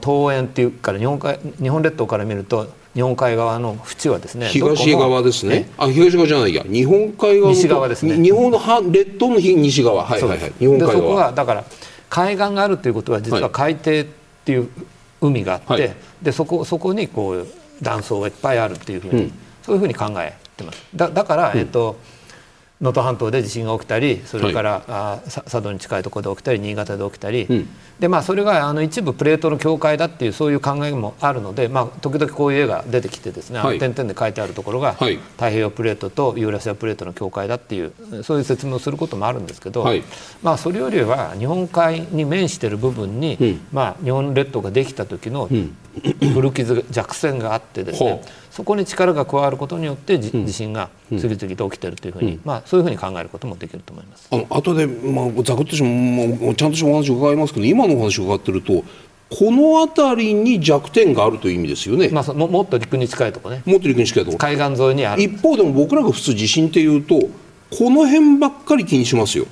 [0.02, 5.70] 東縁っていうから日本海日本列島から見ると日本海側の縁はですね東側ですね。
[5.78, 6.64] あ東側じゃないや。
[6.64, 7.54] 日本海側。
[7.54, 8.22] 西側ですね。
[8.22, 8.60] 日本の
[8.92, 10.04] 列島の西側。
[10.04, 10.54] はいはいはい。
[10.60, 10.94] 日本海側。
[10.94, 11.64] そこはだから
[12.10, 14.06] 海岸があるということは実は海底っ
[14.44, 14.70] ていう
[15.22, 17.48] 海があって、はい、でそこそこにこう
[17.82, 20.84] 断層がいっぱいあるっていうふうに、うん、そういうふうに考えてます。
[20.94, 21.98] だだから、うん、えっと
[22.82, 39.86] 能登半島で地震が起きたりそれから、はい、あ佐渡に近いところで起きたり新潟で起きたり、うん、でまあ、それがあの一部プレートの境界だっていうそういう考えもあるので、まあ、時々こういう絵が出てきてですね、はい、点々で書いてあるところが、はい、太平洋プレートとユーラシアプレートの境界だっていうそういう説明をすることもあるんですけど、
[40.42, 45.48] まあ、それよりは日本海に面している部分に、うん、まあ、日本列島ができた時の
[46.34, 54.28] 古傷弱線があってですね、そこに力が加わることによって地震が次々と起きているというふうに、まあ、そういうふうに考えることもできると思います。
[54.30, 58.84] あの後で、まあ、ざくっとしもちゃんとしたお話を伺いますけど今のお話を伺ってると
[59.30, 63.64] この辺りに弱点があるという意味ですよね、まあ、ももっと陸に近いところね。
[63.66, 64.34] もっと陸に近いとこ。
[64.34, 65.24] ろ海岸沿いにある。
[65.24, 69.46] 一方でも僕らが普通地震っていうとこの辺ばっかり気にしますよ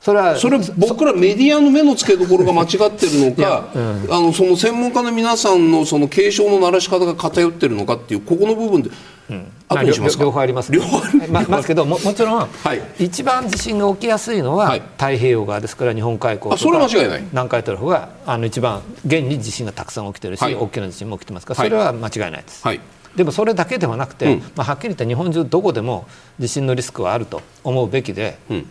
[0.00, 8.90] それはそれ僕らメディアの目の付けどころが間違ってるのか、うん、あのその専門家の皆さんのその警鐘の鳴らし方が偏ってるのかっていうここの部分で、
[9.28, 9.76] うん、ま
[10.08, 10.24] すか？
[10.24, 17.22] 両方あります、両方ありますけどももちろん、はい、一番地震が起きやすいのは太平洋側ですから日本海溝とかそれは間違いない。
[17.32, 22.64] 南海トラフがあの一番現に地震がたくさん起きてるし、はい、大きな地震も起きてますからそれは間違いないです。
[22.64, 22.80] はい。
[23.16, 26.06] でもそれだけではなくて、うん、まあ、はっきり言って日本中どこでも
[26.38, 28.66] 地震のリスクはあると思うべきで、うん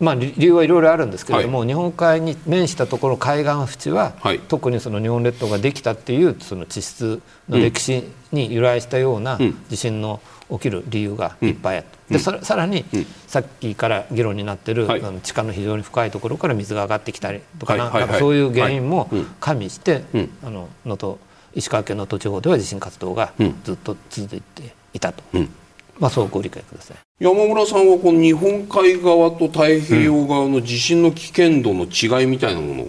[0.00, 20.04] まあ、理由はいろいろあるんですけれども、はい、日本海に面したところ海岸縁は、はい、特にその日本列島ができたっていうその地質の歴史に由来したような地震の起きる理由がいっぱいあって、うん、でさらに、うん、さっきから議論になってる、はい、あの地下の非常に深いところから水が上がってきたりとか,、なんかそういう原因も加味して、
[20.44, 21.18] あの能登
[21.54, 23.32] 石川県能登地方では地震活動が
[23.64, 25.24] ずっと続いていたと。
[25.98, 26.96] まあ、そうご理解ください。
[27.18, 32.88] 山村さんはこの日本海側と太平洋側の地震の危険度の違いみたいなもの、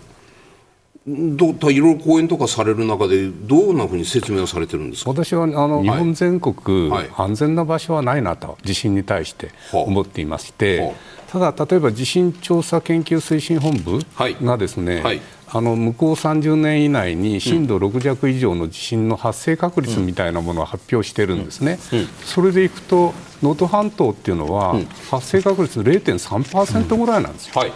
[1.07, 5.09] うん、どいろいろ講演とかされる中でどんなふうに説明をされてるんですか？
[5.09, 10.93] 私はあの、日本全国、はい、安全な場所はないなと地震に対して思っていまして、はあは
[11.47, 13.99] あ、ただ例えば地震調査研究推進本部
[14.45, 21.79] がですね、はいあの向こう30年以内に震度6弱以上の地震の発生確率みたいなものを発表してるんですね、
[22.23, 24.75] それでいくと能登半島っていうのは
[25.09, 27.53] 発生確率0.3%ぐらいなんですよ。
[27.55, 27.71] はい。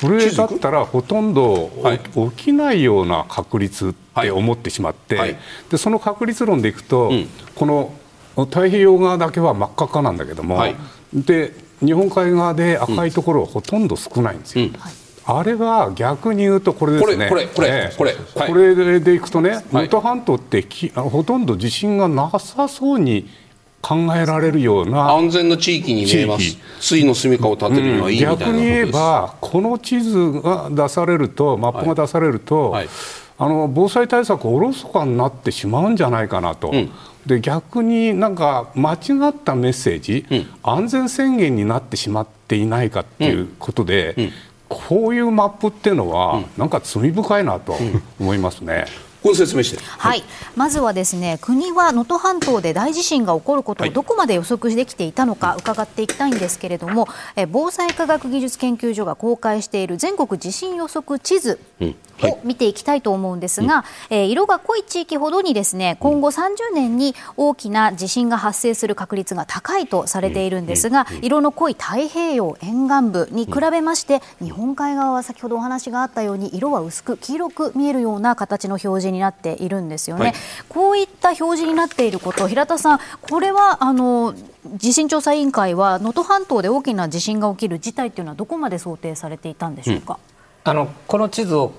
[0.00, 1.70] それだったらほとんど、
[2.36, 5.38] 起きないような確率って思ってしまって、はい、
[5.70, 7.94] でその確率論でいくと、うん、この
[8.36, 10.76] 太平洋側だけは真っ赤っかなんだけども、はい、
[11.14, 14.66] で日本海側で赤いところはほとんど少ないんですよ。
[14.66, 14.76] うん
[15.28, 17.28] あれは逆に言うとこれですね。
[17.28, 23.28] これこれこれこれ、これでいくとね、能登半島ってきほとんど地震がなさそうに
[23.82, 26.56] 考えられるような安全な地域に見えます。
[26.80, 32.86] ついの住みかを建てるのはいいみたいな、逆に言えばこの地図が出されるとマップが出されると、はい。
[32.86, 32.94] はい、
[33.38, 36.70] あの防災対策おろそかになってしまうんじゃないかなと。
[36.70, 36.90] うん。
[37.26, 38.96] で逆になんか間違
[39.30, 44.30] ったメッセージ、うん、安全宣言になってしまっていないかっていうことで、うんうん、
[44.68, 47.76] こういうマップっていうのは、なんか罪深いなと
[48.18, 48.86] 思いますね。
[49.26, 50.22] これ説明して、はい、
[50.54, 61.58] まずはですね国は能登半島で大地震が起こることをどこまで予測できていたのか伺っていきたいんですけれども、え防災科学技術研究所が公開している全国地震予測地図
[62.22, 80.24] を見ていきたいと思うんですが、えー、色が濃い地域ほどにですね今後30年に大きな地震が発生する確率が高いとされているんですが、色の濃い太平洋沿岸部に比べまして、日本海側は先ほどお話があったように色は薄く黄色く見えるような形の表示になっているんですよね。
[80.24, 80.34] はい、
[80.68, 84.34] こういった表示になっていること平田さんこれはあの
[84.74, 90.18] 地震調査委員会は能登半島で大きな地震が起きる事態というのはどこまで想定されていたんでしょうか？
[90.64, 91.72] うん、あのこの地図を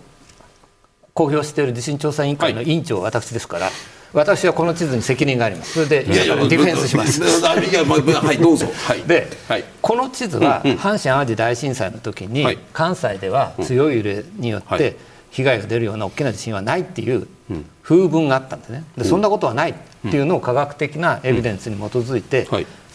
[1.17, 3.71] 公表している地震調査委員会の委員長は私ですから、
[4.13, 5.73] 私はこの地図に責任があります。
[5.73, 7.19] それでディフェンスします。
[7.23, 8.67] はい、どうぞ。
[9.07, 9.27] で、
[9.81, 14.95] この地図は阪神・淡路大震災の時に、関西では強い揺れによって
[15.31, 17.27] 被害が出るような大きな地震はないっていう
[17.81, 18.83] 風文があったんですね。
[18.95, 19.73] で、そんなことはないっ
[20.11, 22.45] ていうのを科学的なエビデンスに基づいて、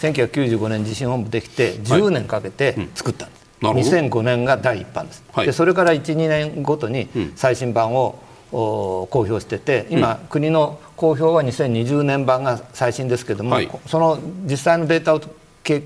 [0.01, 3.42] 1995年地震本部できて10年かけて作ったんです。
[3.63, 8.19] 2005年が第1版です、はい、でそれから12年ごとに最新版を、
[8.51, 15.23] 公表してて今、うん、国の公表は2020年版が最新ですけれども、はい、その実際のデータを
[15.63, 15.85] け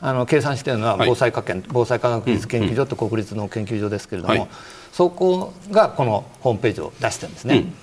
[0.00, 4.48] あの計算しているのは防災科研、はい、防災科学技術研究所と国立の研究所ですけれども、
[4.92, 7.56] そこがこのホームページを出してるんですね。
[7.56, 7.74] うん。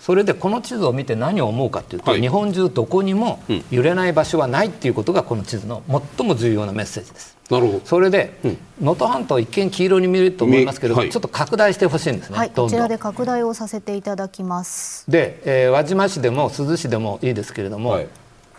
[0.00, 5.82] それでこの地図を見て何を思うかというと、はい、日本中どこにも揺れない場所はないっていうことがこの地図の
[6.16, 7.37] 最も重要なメッセージです。
[7.50, 7.80] なるほど。
[7.84, 8.38] それで
[8.80, 15.10] 能登、うん、半島一見黄色に見えると思いますけど、はい、ちょっと拡大してほしいんですね、はい、こちらで拡大をさせていただきます。
[15.10, 18.08] で、えー、輪島市でも珠洲市でもいいですけれども、はい、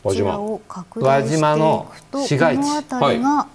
[0.04, 0.40] 輪島。
[0.96, 1.92] 輪島の
[2.26, 2.64] 市街地。
[2.64, 3.48] は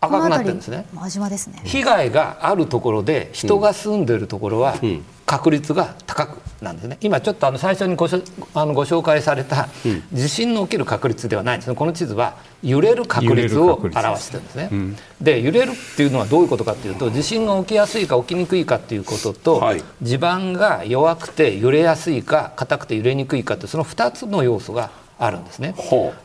[0.00, 0.86] 赤くなってるんですね。
[0.94, 1.60] 輪島ですね。
[1.64, 5.04] 被害があるところで人が住んでいるところは、うん。
[5.26, 6.96] 確率が高くなんですね。
[7.02, 9.68] 今ちょっとあの最初にごあのご紹介された
[10.12, 11.58] 地震の起きる確率ではない。
[11.58, 24.90] んですねこの地図は揺れる確率を表してるんですね、うん、で揺れるっていうのはどういうことかというと地震が起きやすいか起きにくいかっていうことと、はい、地盤が弱くて揺れやすいか硬くて揺れにくいかってその2つの要素が
[25.20, 25.74] あるんですね。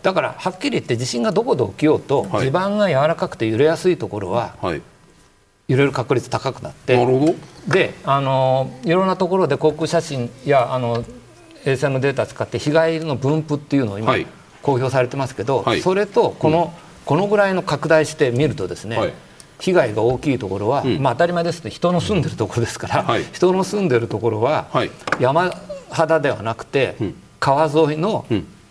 [0.03, 4.81] だからはっきり言って地震がどこで起きようと、はい、地盤が柔らかくて揺れやすいところは、はい。
[5.67, 7.35] 揺れる確率高くなってなるほど
[7.67, 11.03] であのいろんなところで航空写真やあの
[11.65, 14.27] 衛星のデータを使って被害の分布っていうのを今、はい、
[14.61, 19.13] 公表されてますけど、はい、それとこの、うん、このぐらいの拡大して見るとですね、はい、
[19.59, 24.67] 被害が大きいところは、うん、まあ、当たり前ですね人の住んでるところですから、人の住んでるところは、
[25.19, 25.51] 山
[25.89, 26.97] 肌ではなくて、
[27.39, 28.25] 川沿いの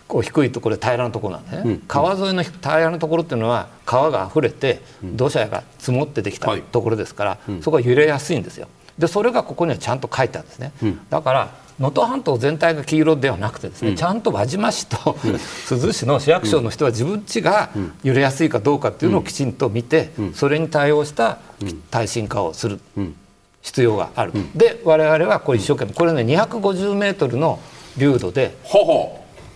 [0.07, 10.71] こう低いところで平らなところなんですね、うん、川沿いの平らなところっていうのは川が溢れて土砂が積もってできたところですから、そこは揺れやすいんですよでそれがここにはちゃんと書いてあるんですね、
[11.09, 15.31] だから能登半島全体が黄色ではなくてですね、うん、ちゃんと輪島市と、うん、
[15.67, 17.71] 珠洲市の市役所の人は自分家が
[18.03, 21.39] 揺れやすいかどうかっていうのをきちんと見て、うん、それに対応した
[21.89, 22.79] 耐震化をする
[23.63, 27.59] 必要がある、で我々はこれ一生懸命これね250メートルの
[27.97, 28.55] 流度で、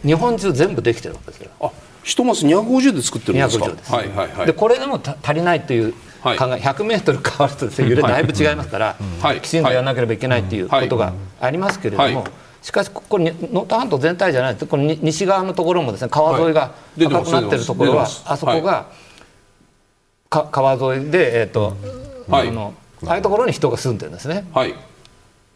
[0.03, 1.51] 日本中全部できてるわけですよ。
[1.61, 1.71] あ
[2.03, 3.67] 一マス250で作ってるんですか？
[3.69, 3.91] です。
[3.93, 4.47] はいはいはい。
[4.47, 5.93] でこれでも足りないという
[6.35, 12.25] 考え、100メートル変わるとですね揺れだいぶ違いますから、はい、きちんとやらなければいけないということがありますけれども。
[12.59, 18.87] しかしここに能登半島全体じゃないこの西側のところもですね川沿いが赤くなってるところは、あそこが、
[20.29, 21.77] か川沿いでえっ、と、
[22.29, 22.73] あの
[23.05, 24.45] ああいうところに人が住んでるんですね。
[24.53, 24.73] はい。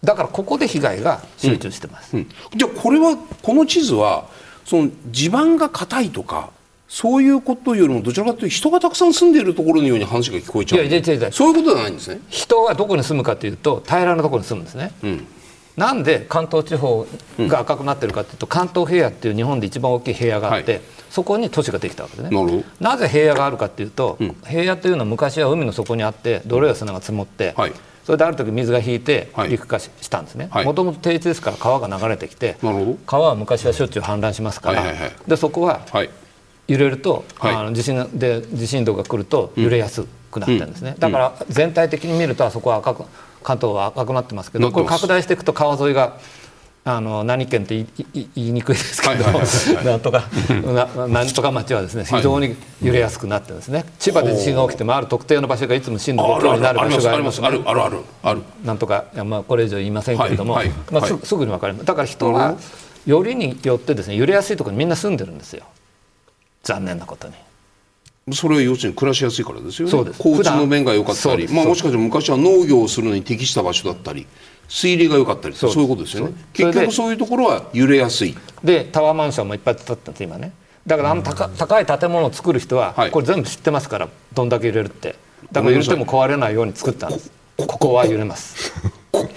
[0.04, 2.24] だからここで被害が集中してます、うん。
[2.24, 2.24] う
[2.56, 4.28] ん、じゃあこれはこの地図は
[4.66, 6.50] その地盤が硬いとか
[6.92, 12.20] そういうことよりもどちらかというと人がたくさん住んでいるところのように話が聞こえちゃういやいやいやそういうことではないんですね。
[12.28, 15.28] 人はどこに住むかというと平らなところに住むんですね、うん、
[15.78, 17.08] なんで関東地方
[17.40, 22.64] が赤くなってるかというと、関東平野っていう日本で一番大きい平野があって、はい、そこに都市ができたわけですね。
[22.82, 27.74] なぜ平野があるかというと、平野というのは昔は海の底にあって泥や砂が積もって、はい。
[28.06, 30.50] それである時水が引いて陸化したんですね。
[30.66, 32.58] もともと低地ですから川が流れてきて
[33.06, 34.84] 川は昔はしょっちゅう氾濫しますから、
[35.26, 35.86] でそこは、
[36.72, 43.04] 揺れると、はい、あの地震で地震動が来ると揺れやすくなってるんですね、うん、だから全体的に見るとあそこは赤く
[43.44, 46.18] 関東は赤くなってますけどこれ拡大していくと川沿いが
[46.84, 49.24] あの何県って言いにくいですけど、
[49.86, 50.24] なんとか
[51.08, 57.98] なんとか町はですね非常に揺れやすくなってですね、千葉で地震が起きてもある特定の場所がいつも震度5強になる場所があります、あるあるある。
[58.24, 58.42] ある。
[58.66, 60.60] なんとかまあこれ以上言いませんけれども、
[60.92, 61.86] まあすすぐに分かります。
[61.86, 62.56] だから人が
[63.06, 65.64] よりによってですね揺れやすいところにみんな住んでるんですよ
[66.64, 67.34] 残念なことに。
[68.34, 70.12] それは要するに暮らしやすいからですよね。
[70.18, 74.28] 交通の面が良かったり、まあもしかしたら昔は農業をするのに適した場所だったり。
[74.72, 76.34] 水流が良かったりそういうことですよね。
[76.54, 78.38] 結局そういうところは揺れやすい。
[78.64, 80.54] でタワーマンションもいっぱい建ってんです今ね。
[80.88, 85.16] だからあの高高い建物を作る人は、これ全部知ってますからどんだけ揺れるって。
[85.52, 87.32] だから揺れても壊れないように作ったんです。
[87.58, 88.72] ここは揺れます。
[89.12, 89.28] こ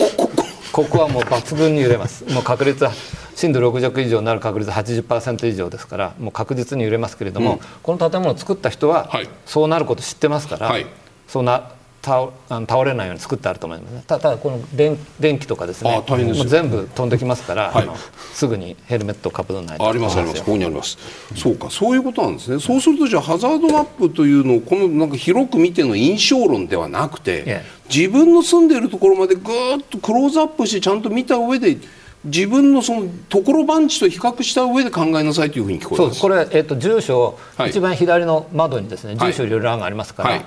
[0.83, 2.25] こはもう抜群に揺れます。
[2.33, 2.93] もう確率は
[3.37, 9.11] 震度6弱以上になる確率80%以上ですからもう確実に揺れますけれども、うん、この建物を作った人は、
[9.47, 10.87] そうなること知ってますから、はい、
[11.29, 11.71] そうな
[12.05, 14.05] 倒あの倒れないように作ってあると思いますね。
[14.07, 17.89] ただこの電電気とかですねもう全部飛んできますから、はい、
[18.33, 19.89] すぐにヘルメットをかぶらないと。
[19.89, 20.41] ありますあります。
[20.41, 20.99] ここにあります、
[21.31, 21.71] うん、そうか。
[21.71, 22.61] そういうことなんですね。
[22.61, 31.79] そうするとじゃあハザードマップというのをこのなんか広く見ての印象論ではなくて自分の住んでいるところまでぐーっとクローズアップしてちゃんと見た上で
[32.25, 36.21] 自分のそのところ番地と比較した上で考えなさいというふうに聞こえます。
[36.21, 40.45] これ、えーと、住所、はい、一番左の窓にですね住所入れる欄がありますから、はい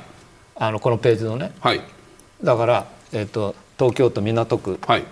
[0.59, 1.81] あのこのページのね、はい、
[2.43, 5.03] だから、えーと、東京都港区、はい、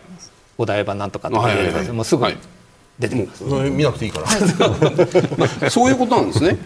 [0.58, 2.26] お台場なんとかとか入れれば、もうすぐ
[3.00, 4.28] 出てきます、はい、見なくていいから、
[5.70, 6.58] そういうことなんですね。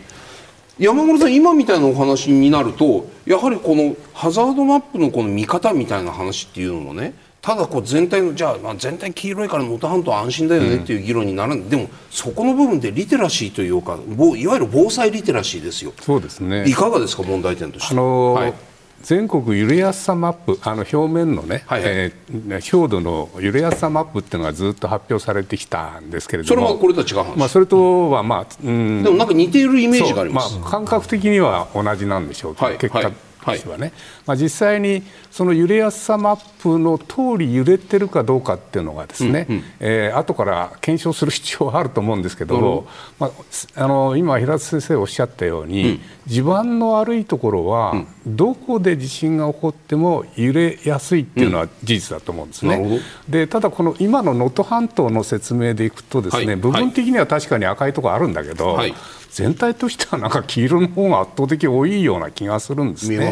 [0.79, 13.97] 山村さん今みたいなお話になるとやはりこのハザードマップのこの見方みたいな話っていうのもねただこう全体のじゃあまあ全体黄色いから能登半島安心だよねっていう議論になるんで、うん、でもそこの部分でリテラシーというか
[14.37, 15.91] いわゆる防災リテラシーですよ。
[15.99, 16.65] そうですね。
[16.67, 17.93] いかがですか問題点として。
[17.93, 18.53] あのーはい
[19.01, 33.13] 全国揺れやすさマップ、あの表面のね、はいはい、えー、表土の揺れやすさマップっていうのがずっと発表されてきたんですけれども、それはこれとは違う話、まあ、それとは、まあ、うん、でもなんか似ているイメージがあります、まあ、感覚的には同じなんでしょうけど、はい、結果とし
[33.57, 33.93] てはね、はい、
[34.27, 42.87] まあ、実際にその揺れやすさマップの通り揺れてるかどうかっていうのがですね、うんうん、えー、後から検証する必要はあると思うんですけども、
[43.19, 43.31] まあ、
[43.75, 47.93] あの今平田先生おっしゃったように、うん、地盤の悪いところは、
[48.25, 52.75] どこで地震が起こっても揺れやすいっていうのは事実だと思うんですね。
[52.75, 58.93] うん、でただこの今の能登半島の説明でいくとですね、はい、部分的には確かに赤いところあるんだけど、はい
[59.31, 63.17] 全体としてはなんか黄色の方が圧倒的多いような気がするんですね。
[63.17, 63.31] ね。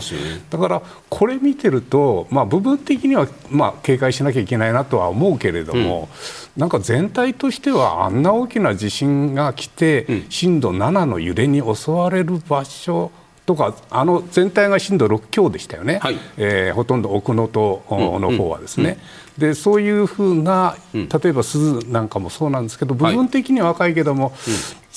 [0.50, 6.10] だからこれ見てると、まあ、部分的にはまあ警戒しなきゃいけないなとは思うけれども、
[6.56, 13.12] うん、なんか全体としてはあんな大きな地震が来て、うん、震度7の揺れに襲われる場所
[13.48, 17.82] とかあの全体が震度6強でしたよね、はい、えー、ほとんど奥能登
[18.20, 19.00] の方はですね、
[19.38, 24.34] うん、でそういうふうな例えば珠洲なんかもそうなんですけど部分的には若いけども、はい、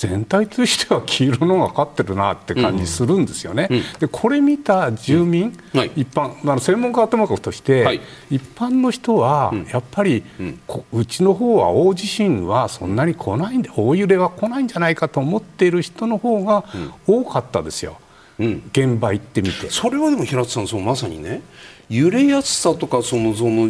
[0.01, 3.69] 全体としては黄色の方が勝ってるなって感じするんですよね。
[3.99, 10.25] でこれ見た住民、はい、一般あの専門家頭ととして、一般の人はやっぱり、
[10.93, 16.65] うちの方は大地震はそんなに来ないんで大揺れは来ないんじゃないかと思っている人の方が
[17.07, 17.99] 多かったですよ。
[18.39, 19.69] うん、現場行ってみて。
[19.69, 21.43] それはでも平田さんそうまさにね
[21.91, 23.69] 揺れやすさとかそのその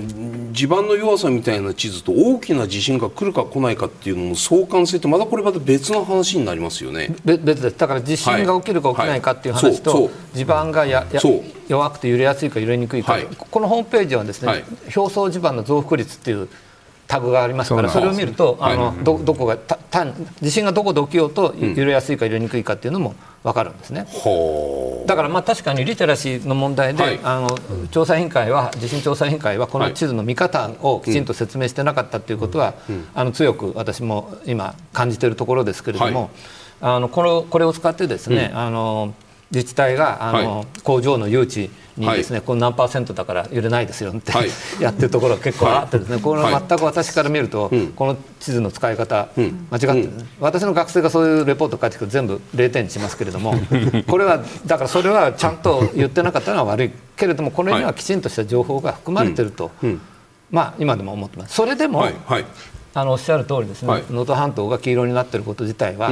[0.53, 7.17] 地盤の弱さみたいな地図と大きな地震が来るか来ないかっていうのの相関性ってまたこれまた別の話になりますよね。
[7.25, 10.03] 別ですだから地震が起きるか起きないかっていう話と、はい。
[10.03, 11.21] はい、地盤がやや
[11.67, 14.65] 弱くて揺れやすいか揺れにくいか、はい、このホームページはですね、
[14.95, 16.49] 表層地盤の増幅率っていう
[17.11, 19.77] タグがありますからそれを見るとあのどどこがた
[20.41, 25.03] 地震がどこで起きようと揺れやすいか揺れにくいかっていうのも分かるんですね、う。
[25.03, 36.31] ん、だからまあ確かにリテラシーの問題で、はい、あの調査委員会は地震調査委員会はこの地図の見方をきちんと説明してなかったということは、うん、あの強く私も今感じているところですけれども、はい、
[36.95, 39.15] あのこのこれを使ってですね、うん、あの
[39.51, 44.49] 自治体があの、はい、工場の誘致にですね、はい、この何パーセントだから揺れないですよって、はい、
[44.81, 49.47] やってるところが結構あってですね、これ全く私から見ると、この地図の使い方、間違
[49.77, 53.55] ってる、うん、私の学生がそういうレポート書いてくると全部0点にしますけれども
[54.09, 56.91] これはだからそれはちゃんと言ってなかったのは悪い。
[57.17, 59.71] けれどもこれにはきちんとした情報が含まれてると、
[60.51, 61.55] まあ今でも思ってます。
[61.55, 62.09] それでも、
[62.95, 66.11] あのおっしゃる通りですね能登、半島が黄色になっていること自体は、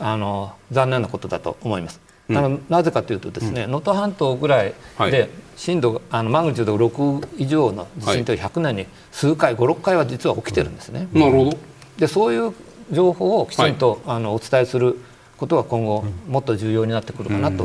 [0.00, 2.05] あの残念なことだと思います。
[2.30, 4.74] あのなぜかというとですね能登、半島ぐらい
[5.10, 11.08] で震度あのマグニチュード6以上の地震という100年に数回56回は実は起きてるんですね。
[11.12, 11.58] なるほど。
[11.98, 12.52] でそういう
[12.90, 14.98] 情報をきちんと、あのお伝えする
[15.36, 17.64] ことは今後もっと重要になってくるかなと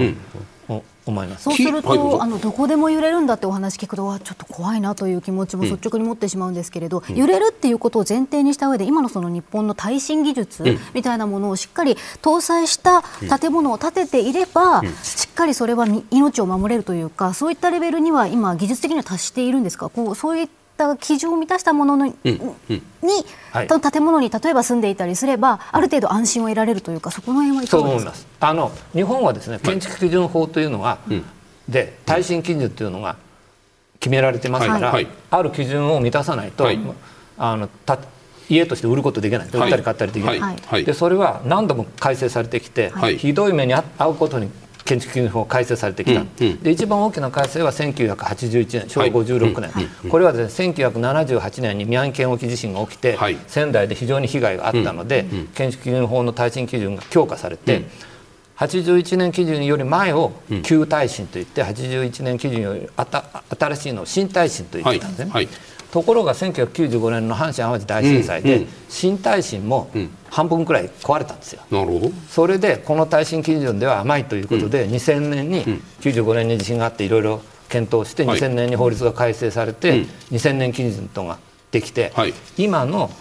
[1.05, 1.43] 思います。
[1.43, 13.03] そうすると、はい、あのどこでも揺れるんだってお話聞くとはちょっと怖いなという気持ちも率直に持ってしまうんですけれど、うん、揺れるっていうことを前提にした上で今のその日本の耐震技術みたいなものをしっかり搭載した
[13.39, 19.89] 建物を建てていれば、うん、しっかりそれは命を守れるというかそういったレベルには今技術的には達しているんですか？
[19.89, 20.49] こうそういっ
[20.81, 22.41] た基準を満たしたものの、うん、に、
[23.51, 28.49] はい、建物に例えば住んでいたりすればある程度安心を得られるというかそこの辺はいかがですか？
[28.49, 31.21] あの日本はですね建築基準法というのが、はい、
[31.71, 33.15] で耐震基準というのが
[33.99, 36.67] 決められてますから、はい、ある基準を満たさないと、
[37.37, 37.99] あのた
[38.49, 44.49] 家として売ることできない、売ったり買ったりできない、でそれは何度も改正されてきて、ひどい目に遭うことに
[44.91, 57.83] 建築基準法改正されてきた、うんうん、で一番大きな改正は1981年昭和56年、はい、これはです、ね、1978年に宮城県沖地震が起きて、はい、仙台で非常に被害があったので、建築基準法の耐震基準が強化されて、
[58.57, 60.33] 81年基準より前を
[60.63, 65.31] 旧耐震といって、81年基準より新しいのを新耐震と言ってたんですね。
[65.31, 65.47] はい
[65.91, 69.91] ところが1995年の阪神・淡路大震災で、新耐震も
[70.29, 71.61] 半分くらい壊れたんですよ。
[71.69, 72.11] なるほど。
[72.29, 75.65] それでこの耐震基準では甘いということで、2000年に
[75.99, 81.39] 95年に地震があっていろいろ検討して2000年に法律が改正されて、2000年基準とが
[81.71, 82.13] できて、
[82.57, 83.11] 今の、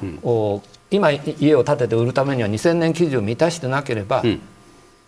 [0.90, 4.22] 今家を建てて売るためには2000年基準を満たしてなければ、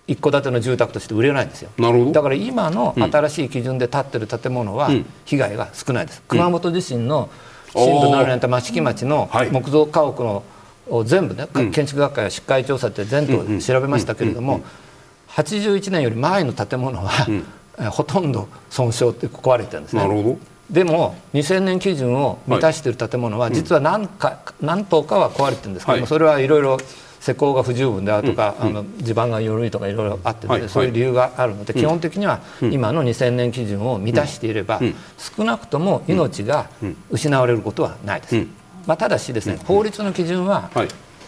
[0.09, 1.71] 一戸建ての住宅として売れないんですよ。
[2.13, 4.91] だから今の新しい基準で建ってる建物は
[5.25, 7.31] 被害が少ないです、熊本地震の
[7.75, 10.45] 震度7年と益城町の木造家屋の
[10.89, 14.61] を全部ね、建築学会や疾患調査って全部調べましたけれども、
[15.29, 20.39] 81年より前の建物は、ほとんど損傷って壊れてるんですね。
[20.71, 26.79] でも2000年基準を満たしている建物は実は何か、何棟かは壊れてるんですけども、それはいろいろ
[27.23, 34.81] 施工が不十分であるとか、あの地盤が緩いとかいろいろあって、ねそういう理由があるので、基本的には今の2000年基準を満たしていれば、
[35.37, 36.69] 少なくとも命が
[37.11, 38.47] 失われることはないです。
[38.89, 40.71] まあ、ただしですね、法律の基準は、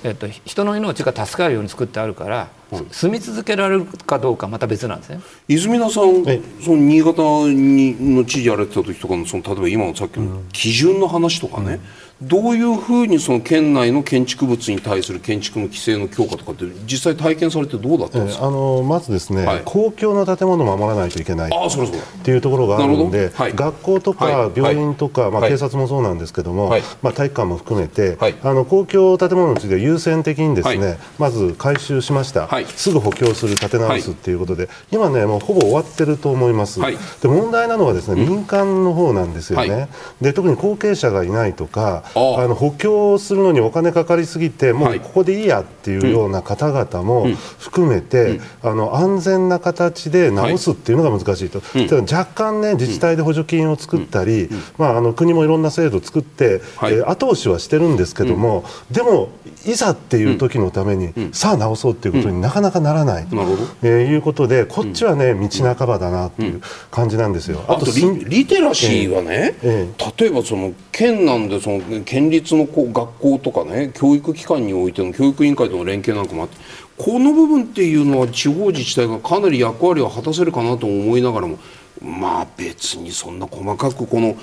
[0.02, 2.48] えっと、人の命が助かるように作ってあるから、
[2.90, 5.20] 住み続けられるかどうかまた別なんですね。
[5.46, 6.24] 泉田さん、
[6.60, 11.80] その新潟にの知事やられてた時とかのその例えば今のさっきの基準の話とかね、うん
[12.22, 26.70] どういうふうにその県内の建築物に対する建築の規制の強化とかって実際体験されてどうだったんですか、えー、あのまずですね、はい、公共の建物を守らないといけないっていうところがあるので、はい、学校とか病院とか、まあ、警察もそうなんですけども、
[27.02, 39.88] まあ、体育館も含めて、あの公共建物について優先的にですね、まず改修しました、すぐ補強する建て直すっていうことで、今ねもうほぼ終わってると思います、で問題なのはですね民間の方なんですよね、
[40.20, 47.26] で特に後継者がいないとかあの補強するのにお金かかりすぎてもうここでいいやっていうような方々も
[47.58, 54.48] 含めて、あの安全な形で直すっていうのが難しいと、はい、若干ね自治体で補助金を作ったり、
[54.78, 59.30] まあ、あの国もいろんな制度を作って、はい、えー、後押しはしてるんですけども、でも
[59.66, 63.36] いざっていう時のために、さあ直そうっていうことになかなかならないと、
[63.82, 67.64] えー、いうことでこっちはね道半ばだなっていう感じなんですよ。
[67.68, 67.86] あと
[68.28, 76.56] リテラシーはね、えー、例えばその県なんでその県立のこう学校とかね教育機関においての教育委員会との連携なんかもあって
[76.96, 81.58] この部分っていうのは地方自治体がかなり役割を果たせるかなと思いながらも
[82.00, 84.36] まあ別にそんな細かくこの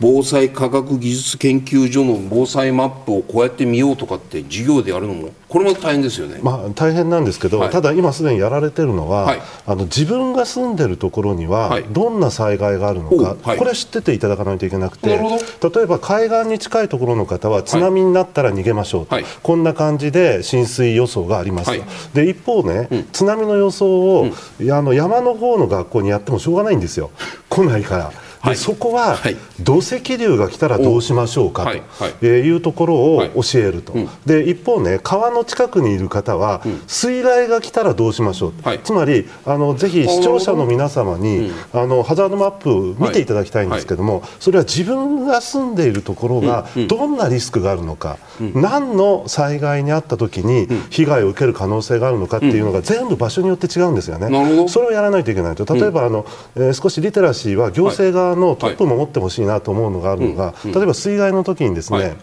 [0.00, 21.84] 防災科学技術研究所の防災マップをこうやって見ようとかって授業でやるのもこれも大変ですよね、まあ、大変なんですけど、はい、ただ今すでにやられてるのは、はい、あの自分が住んでるところにはどんな災害があるのか、はい、これ知ってていただかないといけなくて例えば海岸に近いところの方は津波になったら逃げましょうと、こんな感じで浸水予想がありますと、
[22.14, 24.28] で一方ね、うん、津波の予想を、
[24.60, 27.10] うん、あの山の方の学校にやってもしょうがないんですよ。
[27.48, 28.27] 来ないから。
[28.44, 29.18] でそこは、
[29.60, 31.72] 土石流が来たらどうしましょうか
[32.20, 33.94] というところを教えると、
[34.26, 38.52] で一方ね川の近くにいる方は、水害が来たらどうしましょう、
[38.84, 48.18] つまりあのぜひ視聴者の皆様に、あのハザードマップ見ていただきたいんですけども、それは自分が住んでいるところがどんなリスクがあるのか、
[48.54, 54.68] 何の災害にあった時に被害を受ける可能性があるのかっていうのが全部場所によって違うんですよね。
[54.68, 55.64] それをやらないといけないと。
[55.74, 56.24] 例えばあの、
[56.56, 62.16] えー、少しリテラシーは行政側のトップも持ってほしいなと思うのがあるのが、例えば水害の時にですね、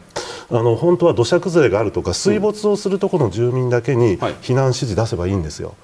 [0.50, 5.76] あの本当は土砂崩れがあるとか水没をするところの住民だけに避難指示出せばいいんですよ。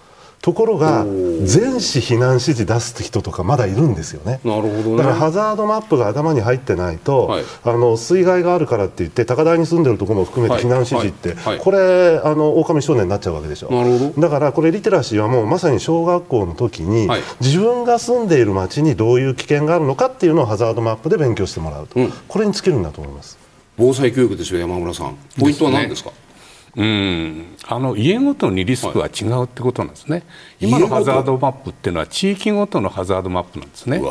[0.41, 1.05] ところが
[1.43, 4.39] 全市避難指示出す人とかまだいるんですよね。
[4.43, 11.55] なるほど、ね、だからハザードマップが頭に入ってないと、はい、あの水害があるからって言って高台に住んでるところも含めて避難指示って、はい。
[11.55, 13.71] はい、これあの狼少年になっちゃうわけでしょ。
[13.71, 14.21] なるほど。
[14.21, 17.07] だからこれリテラシーはもうまさに小学校の時に、
[17.39, 23.37] 自分が住んでいる町にどういう危険があるのかっていうのをハザードマップで勉強してもらうと、うん、これに尽きるんだと思います。
[23.77, 25.15] 防災教育ですよ山村さん。
[25.39, 26.11] ポイントは何ですか？
[26.75, 27.55] うん。
[27.67, 30.23] あの家ごとにリスクは違うってことなんですね、はい、
[30.67, 34.01] 今のハザードマップっていうのは地域ごとのハザードマップなんですね。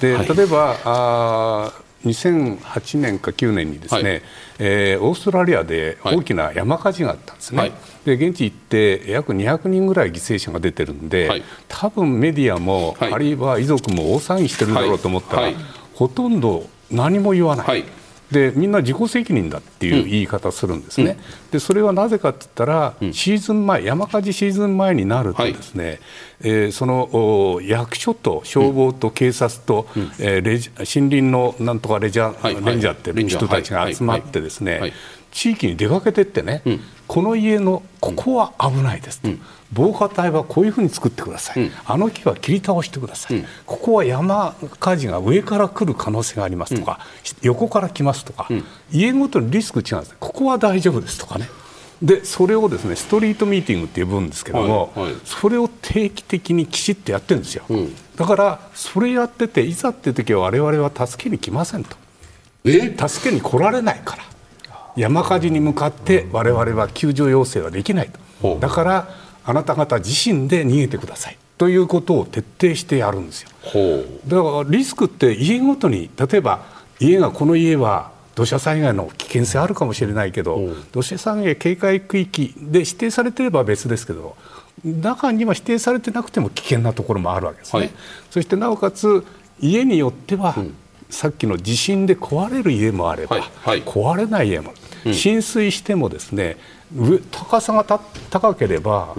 [0.00, 1.72] で、はい、例えばあ
[2.04, 4.22] 2008年か9年にですね、はい、
[4.58, 7.72] えー、オーストラリアで大きな山火事があったんですね、はい、
[8.04, 15.52] で現地行って約200人ぐらい犠牲者が出てるんで、はい、多分メディアも、あるいは遺族も大騒ぎしてるだろうと思ったら、
[15.94, 17.84] ほとんど何も言わない。
[18.34, 25.98] でみんな自己責任だっていう言い方するんですね、うん、でそれはなぜかって言ったら、うん、シーズン前、山火事シーズン前になると、ですね、はい、
[26.40, 34.92] えー、その役所と消防と警察と、うん、えー、レジ森林のなんとかレジャー、はい、レンジャーっていう人たちが集まってですね、
[35.30, 36.62] 地域に出かけてってね、
[37.06, 39.28] この家のここは危ないですと。
[39.74, 47.00] 防火帯はこういうふうに作ってください、うん、あの木は切り倒してください、うん、ここは山火事が上から来る可能性がありますとか、
[47.42, 48.48] うん、横から来ますとか、
[48.92, 50.16] 家ごとにリスク違うんです。
[50.20, 51.48] ここは大丈夫ですとかね。
[52.02, 57.64] でそれをですねストリートミーティングって呼ぶんですけども、はいはい、それを定期的にきちっとやってるんですよ、
[58.16, 61.96] だからそれやってていざっていう時は我々は助けに来ませんと。
[62.64, 62.94] え？
[62.96, 64.24] 助けに来られないから。
[64.96, 68.10] 山火事に向かって我々は救助要請はできない
[68.42, 68.58] と。
[68.60, 69.08] だから
[69.44, 71.38] あなた方自身で逃げてください。
[71.56, 73.50] ということを徹底してやるんですよ。
[74.26, 76.64] だからリスクって家ごとに例えば
[76.98, 84.36] 家がこの家は土砂災害の危険性あるかもしれないけど、土砂災害警戒区域で指定されていれば別ですけど
[84.84, 87.80] 中には指定されてなくても危険なところもあるわけですね。
[87.80, 87.90] はい、
[88.30, 89.24] そしてなおかつ
[89.60, 90.74] 家によっては、うん、
[91.10, 94.74] さっきの地震で壊れる家もあれば、はいはい、壊れない家も、
[95.06, 96.73] うん、浸水してもですね上
[97.30, 97.84] 高さが
[98.30, 99.14] 高ければ、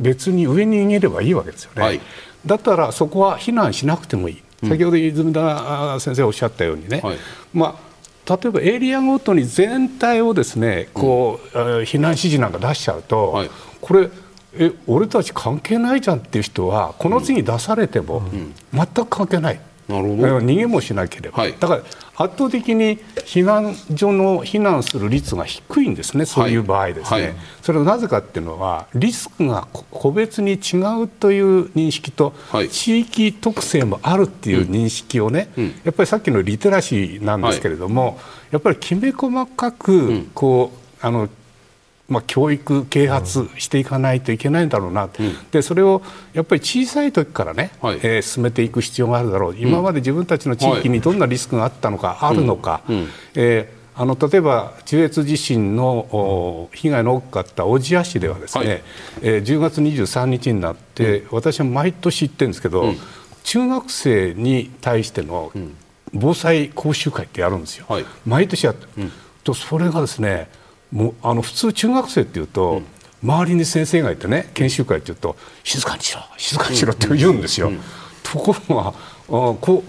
[0.00, 2.00] 別に上に逃げればいいわけですよね、はい、
[2.44, 7.16] だったらそこは避難しなくてもいい、先ほど泉田先生おっしゃったようにね、はい、
[7.52, 7.78] ま
[8.26, 13.50] あ、例えばエリアごとに全体をですねこう、うん、避難指示なんか出しちゃうと、はい、
[13.80, 14.08] これ
[14.54, 18.22] え俺たち関係ないじゃんっていう人はこの次出されても
[18.72, 19.60] 全く関係ない。
[19.90, 20.38] なるほど。
[20.38, 21.82] 逃げもしなければ、はい、だから
[22.16, 27.22] 圧倒的に避難所の避難する率が低いんですね、そういう場合ですね、はい。
[27.22, 32.34] はい、それはなぜかっていうのは、リスクが個別に違うという認識と、
[32.70, 38.20] 地域特性もあるっていう認識をね、うん、やっぱりさっきのリテラシーなんですけれども、
[38.50, 41.28] やっぱりきめ細かくこう、あの
[42.10, 46.02] まあ、教育、啓発していかないといけないんだろうな、うん、でそれを
[46.34, 58.82] やっぱり小さい時からね、はい、えー、進めていく必要があるだろう、今まで自分たちの地域にどんなリスクがあったのか、あるのか、うん、えーあの例えば中越地震の被害の大きかった小千谷市ではですね、はい、
[59.20, 62.96] えー、10月23日になって、うん、私は毎年行ってるんですけど、うん、
[63.42, 65.52] 中学生に対しての
[66.14, 69.12] 防災講習会ってやるんですよ、はい、毎年やって、うん、
[69.44, 70.48] とそれがですね
[70.92, 72.86] もうあの普通中学生っていうと、うん、
[73.22, 77.70] 周りに先生がいてね研修会っていうと静かにしろ静かにしろって言うんですよ。
[78.22, 78.94] ところが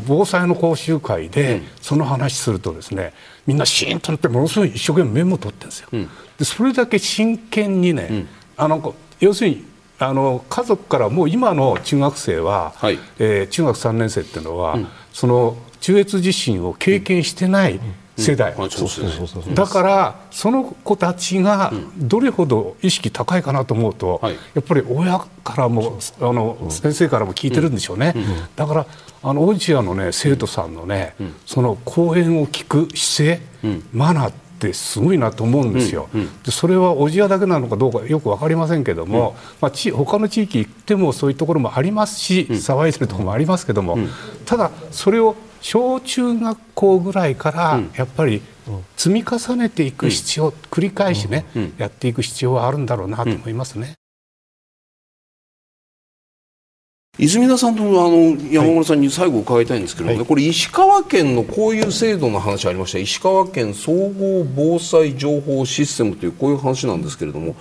[0.08, 3.14] 防災の講習会でその話するとですね
[3.46, 5.90] みんなシーンとなってものすごい一生懸命メモを取ってるんですよ。
[6.38, 8.26] でそれだけ真剣にね、
[8.58, 9.66] あの要するに
[10.00, 17.80] あの家族からもう今の中学生は、はい、えー、中学3年生っていうのは、うん、その中越地震を経験してない
[18.22, 18.54] 世代、
[19.54, 24.22] だからその子たちがどれほど意識高いかなと思うと、
[24.54, 28.16] やっぱり親からもあの先生からも聞いてるんでしょうね、
[28.56, 28.86] だから
[29.24, 31.16] あのオジアの、ね、生徒さんのね、
[31.46, 36.08] その講演を聞く姿勢、マナーってすごいなと思うんですよ、
[36.44, 43.98] でそれは小千谷だけなのかどうかよく分かりませんけども、まあ、ち他の地域行ってもそういうところもありますし、騒いでるところもありますけども、
[44.46, 48.42] ただそれを小中学校ぐらいからやっぱり
[48.98, 51.46] 積み重ねていく必要、繰り返しね、
[51.78, 53.94] やっていく必要はあるんだろうなと思いますね。
[57.20, 62.98] 泉田さんとあの山村さんに最後伺いたいんですけどね、はい、これ石川県のこういう制度の話ありました。
[62.98, 67.56] 石川県総合防災情報システムというこういう話なんですけれども。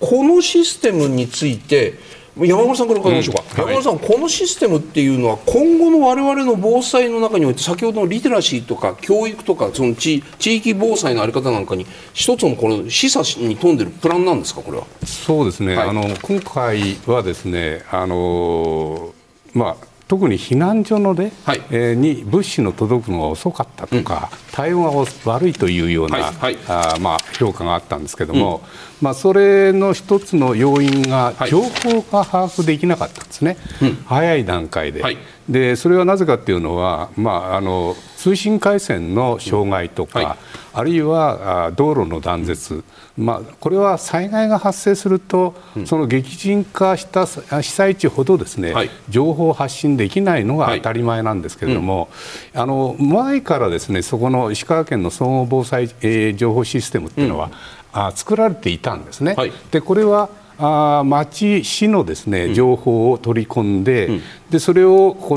[0.00, 1.94] このシステムについて
[2.36, 14.86] 山村さんから伺いましょうか、うん、山村さん、このシステムっていうのは今後の我々の防災の中において先ほどのリテラシーとか教育とかその地地域防災の在り方なんかに一つのこの示唆に富んでるプランなんですかこれは？
[15.04, 19.14] そうですね、はい、あの今回はですねあの
[19.52, 26.34] まあ特に避難所ので、はい、えー、に物資の届くのが遅かったとか、うん、対応が悪いというような、はい。
[26.34, 28.62] はい、あまあ、評価があったんですけども、うん、
[29.00, 33.56] まあ、それの一つの要因が情報が把握できなかったんですね、
[34.04, 35.02] 早い段階で。
[35.48, 40.38] でそれはなぜかというのは、まあ、あの通信回線の障害とか、はい、
[40.72, 42.82] あるいは道路の断絶、
[43.16, 52.08] まあ、これは災害が発生すると、うん、その激甚化した被災地ほどですね、はい、情報を発信できないのが当たり前なんですけれども、はい
[52.54, 57.52] うん、あの前からですねそこの石川県の総合防災、えー、情報システムっていうのは、うん、
[57.92, 59.36] あ作られていたんですね。
[59.70, 65.36] でこれはあ町、市のですね、情報を取り込んでうん、でそれをこ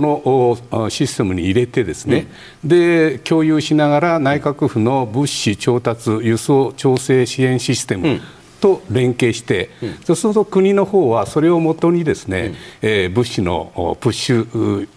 [0.72, 2.28] のシステムに入れてですね、
[2.63, 8.20] うん、で共有しながら内閣府の物資調達輸送調整支援システム、
[8.59, 14.88] と連携して、うん、そうすると国の方はそれをもとにですね、うん、えー、物資のプッシュ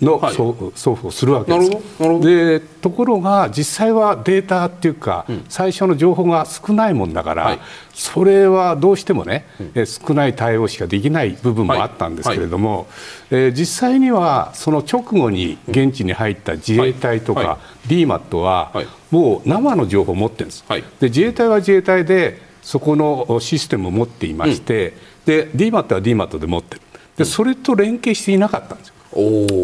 [0.00, 2.20] の送付をするわけです。
[2.20, 7.58] でところが実際はデータっていうか、うん、最初の情報が少ないもんだから、はい、
[7.92, 9.44] それはどうしてもね、
[9.74, 12.78] うん、少ない対応しかできない部分もあったんですけれども、はい。
[12.78, 18.72] はい、えー、実際にはその直後に現地に入った自衛隊とか DMAT は
[19.10, 20.64] もう生の情報を持ってるんです。
[20.68, 24.92] で自衛隊は自衛隊でそこのシステムを持っていまして、う
[25.22, 26.82] ん、で DMAT は DMAT で持ってる。
[27.16, 28.94] でそれと連携していなかったんですよ。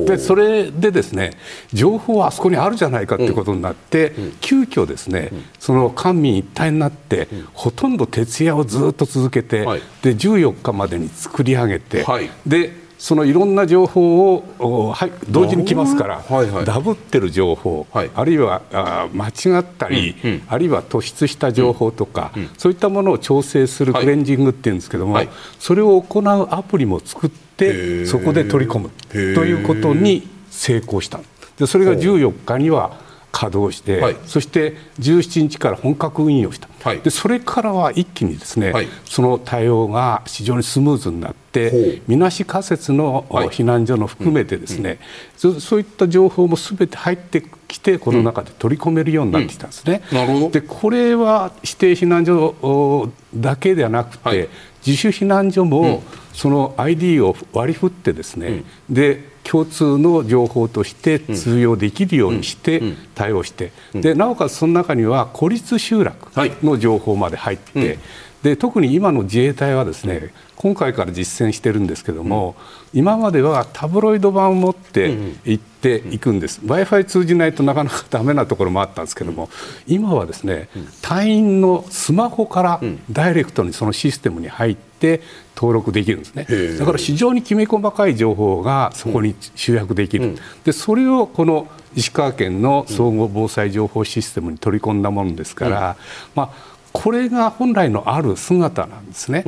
[0.07, 1.33] でそれでですね
[1.73, 25.29] 情報はあそこにあるじゃないかということになって、うん、急遽ですね、うん、その官民一体になって、うん、ほとんど徹夜をずっと続けて、はい、で14日までに作り上げて、はい、でそのいろんな情報を、はい、同時に来ますから、はいはい、ダブってる情報、はい、あるいはあ間違ったり、うんうん、あるいは突出した情報とか、うん、そういったものを調整するクレンジングっていうんですけども、はい、
[25.59, 31.21] それを行うアプリも作ってそこで取り込むということに成功した。
[31.59, 32.97] でそれが14日には
[33.35, 45.01] 稼働して、はい、そして17日から本格運用した、はい、でそれからは一気にですね、はい、その対応が非常にスムーズになって、みなし仮設の避難所の含めてですね、
[45.43, 45.51] うん。
[45.51, 50.03] うん、そういった情報もすべて入ってきてこの中で取り込めるようになってきたんですね。
[50.13, 54.49] うん、でこれは指定避難所だけではなくて、
[54.87, 62.83] 自主避難所もその ID を割り振ってですね、で共通の情報として通用できるようにして
[63.15, 66.31] 対応して、でなおかつその中には孤立集落
[66.63, 67.99] の情報まで入って、
[68.43, 72.57] で特に今の自衛隊はですね今回から実践してるんですけども、
[72.93, 79.49] うん、今まではタブロイド版を持って行っていくんです、w i f i 通じないとなかなかだめなところもあったんですけども、
[79.87, 80.69] 今はですね、
[81.03, 82.81] 隊員のスマホから
[83.11, 85.23] ダイレクトにそのシステムに入って
[85.57, 86.47] 登録できるんですね。
[86.79, 95.97] だから非常にきめ細かい情報がそこに集約できる、でそれをこの石川県の総合防災情報システムに取り込んだものですから、
[96.35, 99.45] まあこれが本来のある姿なんですね。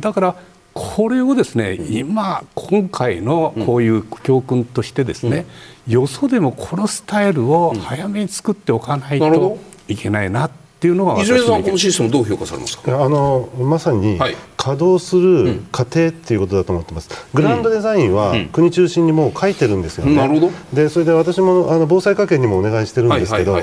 [0.00, 0.36] だから
[0.72, 5.46] これをですね、今今回のこういう教訓としてですね、
[5.88, 10.48] よそでもこのスタイルを早めに作っておかないといけないな
[10.80, 13.04] っていうのは泉さんこのシステムどう評価されますか？
[13.04, 14.18] あのまさに、
[14.56, 20.50] 稼働する過程っていうことだと思ってます、グランドデザインは国中心にもう書いてるんですよね、なるほど。
[20.72, 23.60] でそれで私もあの防災科研にもお願いしてるんですけど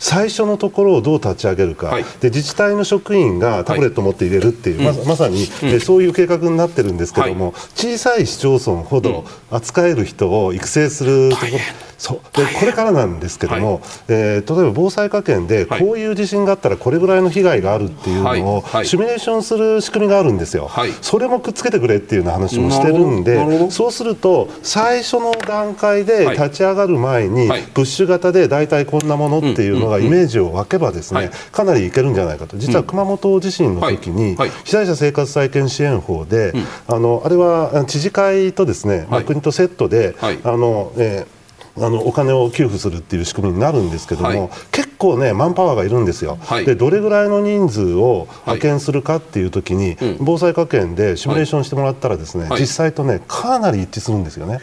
[0.00, 11.52] 最初のところをどう立ち上げるか、はい、で自治体の職員がタブレットを持って入れるっていう、はい、ままさに、うん、そういう計画になってるんですけども、はい、小さい市町村ほど扱える人を育成するところ、
[11.98, 12.36] そう。
[12.36, 15.98] でこれからなんですけども、はい、えー、例えば防災科研でこうい。
[15.98, 32.56] う地震があったらこれぐらいの被害があるっていうのをシミュレーションする仕組みがあるんですよ、はい、それもくっつけてくれっていうような話もしてるんでそうすると最初の段階で立ち上がる前に、プッシュ型で大体こんなものっていうのがイメージを分けばですね、かなりいけるんじゃないかと。
[32.56, 36.52] 実は熊本地震の時に被災者生活再建支援法で、
[36.86, 41.40] あのあれは知事会とですね、まあ、国とセットで、あのえー
[41.76, 54.60] あのお金を給付するっていう仕組みになるんですけども、はい、結構ねマンパワーがいるんですよ、はい、でどれぐらいの人数を派遣するかっていう時に、はい、防災科研でシミュレーションしてもらったらですね、はい、実際とねかなり一致するんですよね。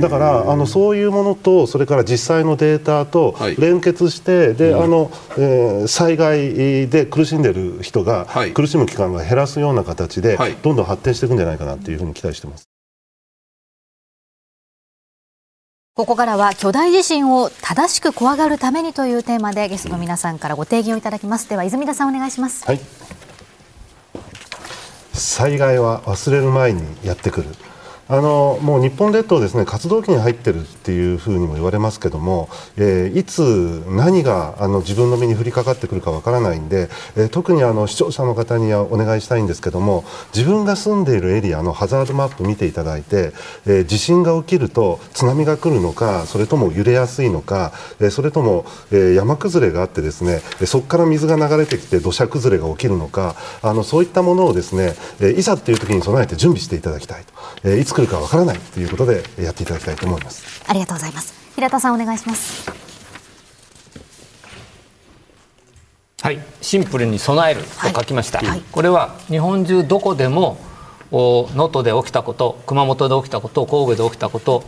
[0.00, 12.73] だからあのそういうものとそれから実際のデータと連結して、で、あの、えー、災害で苦しんでる人が、苦しむ期間が減らすような形で、どんどん発展していくんじゃないかなっていうふうに期待してます
[15.96, 21.48] ここからは巨大地震を正しく怖がるためにというテーマでゲストの皆さんからご提言をいただきます。
[21.48, 22.66] では泉田さんお願いします。
[22.66, 22.80] はい。
[25.12, 27.46] 災害は忘れる前にやってくる。
[28.08, 43.32] あのもう日本列島ですね活動期に入ってるっていうふうにも言われますけども、えー、いつ何があの自分の身に降りかかってくるかわからないんで、えー、特にあの視聴者の方にはお願いしたいんですけども自分が住んでいるエリアのハザードマップ見ていただいて、
[43.66, 57.32] えー、地震が起きると津波が来るのかそれとも揺れやすいのか、えそれとも、え山崩れがあってですねそこから水が流れてきて土砂崩れが起きるのかあのそういったものをですね、えいざっていう時に備えて準備していただきたいと、
[57.70, 60.64] えいつ来るかわからないということでやっていただきたいと思います。
[60.66, 61.32] ありがとうございます。
[61.54, 62.68] 平田さんお願いします。
[66.20, 66.40] はい。
[66.60, 68.48] シンプルに備えると書きました、はい。
[68.48, 70.56] はい、これは日本中どこでも
[71.12, 74.64] 能登で起きたこと熊本で起きたこと神戸で起きたこと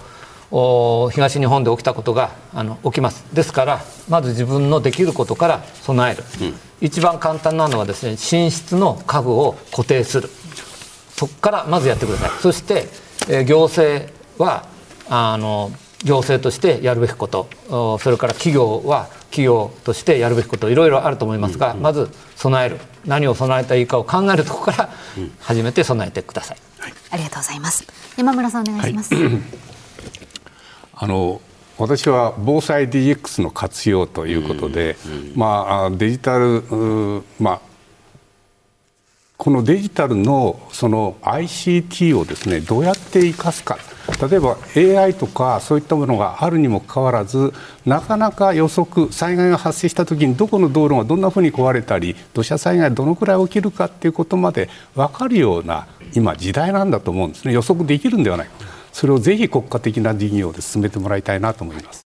[1.11, 3.25] 東日本で起きたことがあの起きます。
[3.33, 10.31] ですからまず自分のできることから備える、うん、一番簡単なのはですね寝室の家具を固定する。
[11.17, 12.31] そこからまずやってください。
[12.41, 12.87] そして
[13.29, 14.67] え行政は
[15.09, 15.73] あの
[16.05, 17.49] 行政としてやるべきこと。
[17.99, 20.71] それから企業は企業としてやるべきこと。
[20.71, 22.79] いろいろあると思いますが、うんうん、まず備える。
[23.07, 24.91] 何を備えたらいいかを考えるところから
[25.41, 27.87] 始めて備えてください、はい、ありがとうございます。
[28.17, 29.33] 山村さんお願いします、はい、
[30.95, 31.41] あの
[31.79, 36.63] 私は防災 DX の活用ということで、うんうん、まあ、デジタル、
[37.39, 37.61] まあ、
[39.37, 43.79] このデジタルのその ICT をですねどうやって生かすか。
[44.31, 47.53] 例えば AI とかそういったものがあるにもかかわらず
[47.85, 57.53] なかなか予測災害が発生した時にどこの道路がどんなふうに壊れたり土砂災害どのくらい起きるかっていうことまで分かるような今時代なんだと思うんですね。
[57.53, 58.53] 予測できるんではないか。
[58.93, 62.06] それをぜひ国家的な事業で進めてもらいたいなと思います。